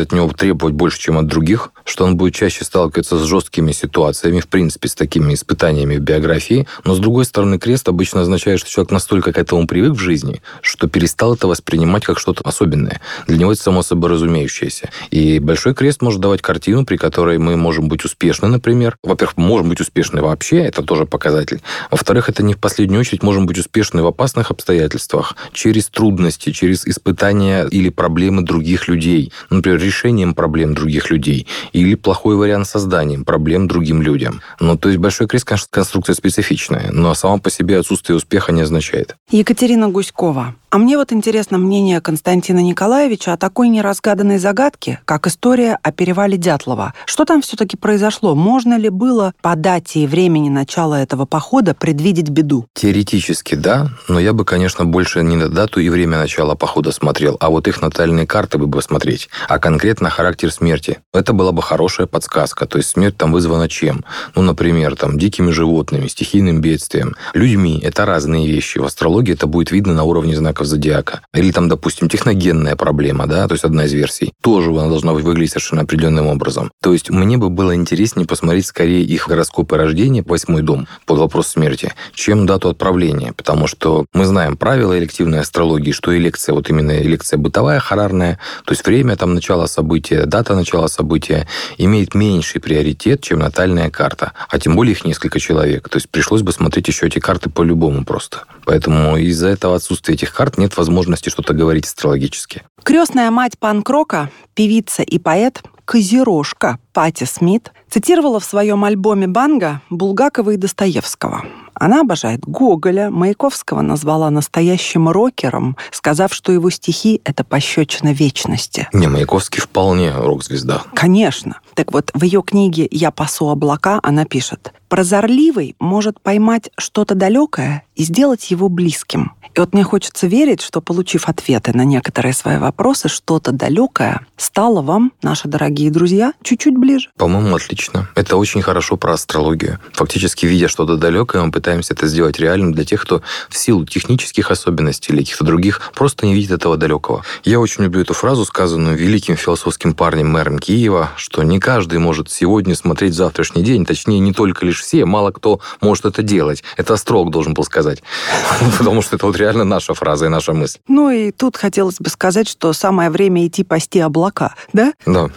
от 0.00 0.12
него 0.12 0.30
требовать 0.32 0.74
больше, 0.74 0.98
чем 0.98 1.18
от 1.18 1.26
других, 1.26 1.70
что 1.84 2.04
он 2.04 2.16
будет 2.16 2.34
чаще 2.34 2.64
сталкиваться 2.64 3.18
с 3.18 3.24
жесткими 3.24 3.72
ситуациями, 3.72 4.40
в 4.40 4.48
принципе, 4.48 4.88
с 4.88 4.94
такими 4.94 5.34
испытаниями 5.34 5.96
в 5.96 6.00
биографии. 6.00 6.66
Но, 6.84 6.94
с 6.94 6.98
другой 6.98 7.24
стороны, 7.24 7.58
крест 7.58 7.88
обычно 7.88 8.20
означает, 8.22 8.60
что 8.60 8.70
человек 8.70 8.92
настолько 8.92 9.32
к 9.32 9.38
этому 9.38 9.66
привык 9.66 9.92
в 9.92 9.98
жизни, 9.98 10.42
что 10.62 10.88
перестал 10.88 11.34
это 11.34 11.46
воспринимать 11.46 12.04
как 12.04 12.18
что-то 12.18 12.42
особенное. 12.44 13.00
Для 13.26 13.38
него 13.38 13.52
это 13.52 13.62
само 13.62 13.82
собой 13.82 14.10
разумеющееся. 14.10 14.90
И 15.10 15.38
большой 15.38 15.74
крест 15.74 16.02
может 16.02 16.20
давать 16.20 16.42
картину, 16.42 16.84
при 16.84 16.96
которой 16.96 17.38
мы 17.38 17.56
можем 17.56 17.88
быть 17.88 18.04
успешны, 18.04 18.48
например. 18.48 18.96
Во-первых, 19.02 19.36
можем 19.36 19.68
быть 19.68 19.80
успешны 19.80 20.22
вообще, 20.22 20.58
это 20.58 20.82
тоже 20.82 21.06
показатель. 21.06 21.60
Во-вторых, 21.90 22.28
это 22.28 22.42
не 22.42 22.54
в 22.54 22.58
последнюю 22.58 23.00
очередь 23.00 23.22
можем 23.22 23.46
быть 23.46 23.58
успешны 23.58 24.02
в 24.02 24.06
опасных 24.06 24.50
обстоятельствах, 24.50 25.36
через 25.52 25.86
трудности, 25.88 26.50
через 26.52 26.86
испытания 26.86 27.66
или 27.66 27.88
проблемы 27.88 28.09
других 28.42 28.88
людей. 28.88 29.32
Например, 29.50 29.80
решением 29.80 30.34
проблем 30.34 30.74
других 30.74 31.10
людей. 31.10 31.46
Или 31.72 31.94
плохой 31.94 32.36
вариант 32.36 32.66
созданием 32.66 33.24
проблем 33.24 33.68
другим 33.68 34.02
людям. 34.02 34.40
Ну, 34.60 34.76
то 34.76 34.88
есть 34.88 35.00
большой 35.00 35.26
крест, 35.26 35.44
конечно, 35.44 35.68
конструкция 35.70 36.14
специфичная, 36.14 36.90
но 36.92 37.14
сама 37.14 37.38
по 37.38 37.50
себе 37.50 37.78
отсутствие 37.78 38.16
успеха 38.16 38.52
не 38.52 38.62
означает. 38.62 39.16
Екатерина 39.30 39.88
Гуськова. 39.88 40.54
А 40.72 40.78
мне 40.78 40.96
вот 40.96 41.12
интересно 41.12 41.58
мнение 41.58 42.00
Константина 42.00 42.60
Николаевича 42.60 43.32
о 43.32 43.36
такой 43.36 43.68
неразгаданной 43.68 44.38
загадке, 44.38 45.00
как 45.04 45.26
история 45.26 45.76
о 45.82 45.90
перевале 45.90 46.36
Дятлова. 46.36 46.94
Что 47.06 47.24
там 47.24 47.42
все-таки 47.42 47.76
произошло? 47.76 48.36
Можно 48.36 48.78
ли 48.78 48.88
было 48.88 49.34
по 49.42 49.56
дате 49.56 50.04
и 50.04 50.06
времени 50.06 50.48
начала 50.48 51.02
этого 51.02 51.26
похода 51.26 51.74
предвидеть 51.74 52.28
беду? 52.28 52.66
Теоретически, 52.74 53.56
да, 53.56 53.88
но 54.06 54.20
я 54.20 54.32
бы, 54.32 54.44
конечно, 54.44 54.84
больше 54.84 55.24
не 55.24 55.34
на 55.34 55.48
дату 55.48 55.80
и 55.80 55.88
время 55.88 56.18
начала 56.18 56.54
похода 56.54 56.92
смотрел, 56.92 57.36
а 57.40 57.50
вот 57.50 57.66
их 57.66 57.82
натальные 57.82 58.28
карты 58.28 58.58
бы 58.58 58.68
бы 58.68 58.80
смотреть, 58.80 59.28
а 59.48 59.58
конкретно 59.58 60.08
характер 60.08 60.52
смерти. 60.52 61.00
Это 61.12 61.32
была 61.32 61.50
бы 61.50 61.62
хорошая 61.62 62.06
подсказка. 62.06 62.66
То 62.66 62.78
есть 62.78 62.90
смерть 62.90 63.16
там 63.16 63.32
вызвана 63.32 63.68
чем? 63.68 64.04
Ну, 64.36 64.42
например, 64.42 64.94
там, 64.94 65.18
дикими 65.18 65.50
животными, 65.50 66.06
стихийным 66.06 66.60
бедствием. 66.60 67.16
Людьми– 67.34 67.80
это 67.82 68.06
разные 68.06 68.46
вещи. 68.46 68.78
В 68.78 68.84
астрологии 68.84 69.34
это 69.34 69.48
будет 69.48 69.72
видно 69.72 69.94
на 69.94 70.04
уровне 70.04 70.36
знаков 70.60 70.66
зодиака. 70.66 71.20
Или 71.34 71.52
там, 71.52 71.68
допустим, 71.68 72.08
техногенная 72.08 72.76
проблема, 72.76 73.26
да, 73.26 73.46
то 73.48 73.54
есть 73.54 73.64
одна 73.64 73.84
из 73.84 73.92
версий. 73.92 74.32
Тоже 74.42 74.70
она 74.70 74.88
должна 74.88 75.12
выглядеть 75.12 75.52
совершенно 75.52 75.82
определенным 75.82 76.26
образом. 76.26 76.70
То 76.82 76.92
есть 76.92 77.10
мне 77.10 77.36
бы 77.36 77.50
было 77.50 77.74
интереснее 77.74 78.26
посмотреть 78.26 78.66
скорее 78.66 79.02
их 79.02 79.28
гороскопы 79.28 79.76
рождения, 79.76 80.22
восьмой 80.22 80.62
дом, 80.62 80.86
под 81.06 81.18
вопрос 81.18 81.48
смерти, 81.48 81.92
чем 82.14 82.46
дату 82.46 82.68
отправления. 82.68 83.32
Потому 83.32 83.66
что 83.66 84.06
мы 84.12 84.24
знаем 84.24 84.56
правила 84.56 84.98
элективной 84.98 85.40
астрологии, 85.40 85.92
что 85.92 86.16
элекция, 86.16 86.54
вот 86.54 86.68
именно 86.70 86.92
элекция 87.02 87.38
бытовая, 87.38 87.80
харарная, 87.80 88.38
то 88.64 88.72
есть 88.72 88.86
время 88.86 89.16
там 89.16 89.34
начала 89.34 89.66
события, 89.66 90.26
дата 90.26 90.54
начала 90.54 90.88
события, 90.88 91.46
имеет 91.78 92.14
меньший 92.14 92.60
приоритет, 92.60 93.22
чем 93.22 93.38
натальная 93.38 93.90
карта. 93.90 94.32
А 94.48 94.58
тем 94.58 94.76
более 94.76 94.92
их 94.92 95.04
несколько 95.04 95.40
человек. 95.40 95.88
То 95.88 95.96
есть 95.96 96.08
пришлось 96.08 96.42
бы 96.42 96.52
смотреть 96.52 96.88
еще 96.88 97.06
эти 97.06 97.18
карты 97.18 97.50
по-любому 97.50 98.04
просто. 98.04 98.44
Поэтому 98.64 99.16
из-за 99.16 99.48
этого 99.48 99.76
отсутствия 99.76 100.14
этих 100.14 100.32
карт 100.32 100.49
нет 100.58 100.76
возможности 100.76 101.28
что-то 101.28 101.54
говорить 101.54 101.86
астрологически. 101.86 102.62
Крестная 102.82 103.30
мать 103.30 103.58
панк-рока, 103.58 104.30
певица 104.54 105.02
и 105.02 105.18
поэт 105.18 105.62
Козерожка 105.84 106.78
Пати 107.00 107.24
Смит 107.24 107.72
цитировала 107.88 108.40
в 108.40 108.44
своем 108.44 108.84
альбоме 108.84 109.26
«Банга» 109.26 109.80
Булгакова 109.88 110.50
и 110.50 110.58
Достоевского. 110.58 111.46
Она 111.72 112.02
обожает 112.02 112.40
Гоголя, 112.42 113.08
Маяковского 113.08 113.80
назвала 113.80 114.28
настоящим 114.28 115.08
рокером, 115.08 115.78
сказав, 115.92 116.34
что 116.34 116.52
его 116.52 116.68
стихи— 116.68 117.22
это 117.24 117.42
пощечина 117.42 118.12
вечности. 118.12 118.86
Не, 118.92 119.08
Маяковский 119.08 119.62
вполне 119.62 120.12
рок-звезда. 120.12 120.82
Конечно. 120.92 121.60
Так 121.72 121.94
вот, 121.94 122.10
в 122.12 122.22
ее 122.22 122.42
книге 122.42 122.86
«Я 122.90 123.10
пасу 123.10 123.48
облака» 123.48 123.98
она 124.02 124.26
пишет 124.26 124.74
«Прозорливый 124.90 125.76
может 125.78 126.20
поймать 126.20 126.70
что-то 126.76 127.14
далекое 127.14 127.84
и 127.94 128.02
сделать 128.02 128.50
его 128.50 128.68
близким. 128.68 129.32
И 129.54 129.58
вот 129.58 129.72
мне 129.72 129.82
хочется 129.82 130.26
верить, 130.26 130.60
что, 130.60 130.80
получив 130.80 131.28
ответы 131.28 131.72
на 131.72 131.84
некоторые 131.84 132.34
свои 132.34 132.58
вопросы, 132.58 133.08
что-то 133.08 133.52
далекое 133.52 134.26
стало 134.36 134.82
вам, 134.82 135.12
наши 135.22 135.48
дорогие 135.48 135.90
друзья, 135.90 136.34
чуть-чуть 136.42 136.76
ближе. 136.76 136.89
По-моему, 137.16 137.56
отлично. 137.56 138.08
Это 138.14 138.36
очень 138.36 138.62
хорошо 138.62 138.96
про 138.96 139.12
астрологию. 139.12 139.78
Фактически, 139.92 140.46
видя 140.46 140.68
что-то 140.68 140.96
далекое, 140.96 141.42
мы 141.42 141.52
пытаемся 141.52 141.94
это 141.94 142.06
сделать 142.06 142.38
реальным 142.38 142.72
для 142.72 142.84
тех, 142.84 143.02
кто 143.02 143.22
в 143.48 143.56
силу 143.56 143.84
технических 143.84 144.50
особенностей 144.50 145.12
или 145.12 145.20
каких-то 145.20 145.44
других 145.44 145.80
просто 145.94 146.26
не 146.26 146.34
видит 146.34 146.52
этого 146.52 146.76
далекого. 146.76 147.24
Я 147.44 147.60
очень 147.60 147.84
люблю 147.84 148.02
эту 148.02 148.14
фразу, 148.14 148.44
сказанную 148.44 148.96
великим 148.96 149.36
философским 149.36 149.94
парнем 149.94 150.28
мэром 150.28 150.58
Киева, 150.58 151.10
что 151.16 151.42
не 151.42 151.60
каждый 151.60 151.98
может 151.98 152.30
сегодня 152.30 152.74
смотреть 152.74 153.14
завтрашний 153.14 153.62
день, 153.62 153.84
точнее, 153.84 154.18
не 154.18 154.32
только 154.32 154.66
лишь 154.66 154.80
все, 154.80 155.04
мало 155.04 155.30
кто 155.30 155.60
может 155.80 156.04
это 156.04 156.22
делать. 156.22 156.62
Это 156.76 156.94
астролог 156.94 157.30
должен 157.30 157.54
был 157.54 157.64
сказать. 157.64 158.02
Потому 158.78 159.02
что 159.02 159.16
это 159.16 159.26
вот 159.26 159.36
реально 159.36 159.64
наша 159.64 159.94
фраза 159.94 160.26
и 160.26 160.28
наша 160.28 160.52
мысль. 160.52 160.78
Ну 160.88 161.10
и 161.10 161.30
тут 161.30 161.56
хотелось 161.56 161.96
бы 161.98 162.08
сказать, 162.10 162.48
что 162.48 162.72
самое 162.72 163.10
время 163.10 163.46
идти 163.46 163.64
пасти 163.64 163.98
облака, 163.98 164.54
да? 164.72 164.92
Да. 165.06 165.30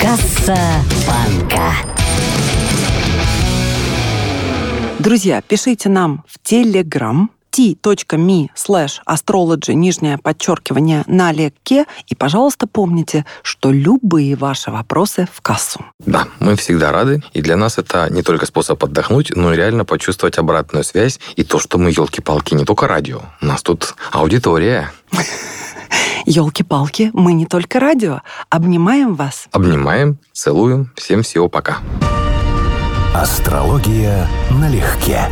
Касса 0.00 0.56
банка. 1.06 1.72
Друзья, 4.98 5.40
пишите 5.40 5.88
нам 5.88 6.24
в 6.28 6.38
Телеграм 6.42 7.30
t.me 7.50 8.48
slash 8.54 9.00
astrology, 9.08 9.72
нижнее 9.72 10.18
подчеркивание, 10.18 11.04
налегке. 11.06 11.86
И, 12.06 12.14
пожалуйста, 12.14 12.66
помните, 12.66 13.24
что 13.42 13.72
любые 13.72 14.36
ваши 14.36 14.70
вопросы 14.70 15.26
в 15.32 15.40
кассу. 15.40 15.84
Да, 16.00 16.28
мы 16.38 16.56
всегда 16.56 16.92
рады. 16.92 17.22
И 17.32 17.40
для 17.40 17.56
нас 17.56 17.78
это 17.78 18.08
не 18.10 18.22
только 18.22 18.44
способ 18.44 18.84
отдохнуть, 18.84 19.32
но 19.34 19.54
и 19.54 19.56
реально 19.56 19.86
почувствовать 19.86 20.36
обратную 20.38 20.84
связь 20.84 21.18
и 21.36 21.44
то, 21.44 21.58
что 21.58 21.78
мы, 21.78 21.90
елки-палки, 21.90 22.54
не 22.54 22.64
только 22.64 22.86
радио. 22.86 23.22
У 23.40 23.46
нас 23.46 23.62
тут 23.62 23.94
аудитория. 24.12 24.92
Елки-палки, 26.26 27.10
мы 27.12 27.32
не 27.32 27.46
только 27.46 27.80
радио. 27.80 28.20
Обнимаем 28.50 29.14
вас. 29.14 29.48
Обнимаем, 29.52 30.18
целуем. 30.32 30.92
Всем 30.96 31.22
всего 31.22 31.48
пока. 31.48 31.78
Астрология 33.14 34.28
налегке. 34.50 35.28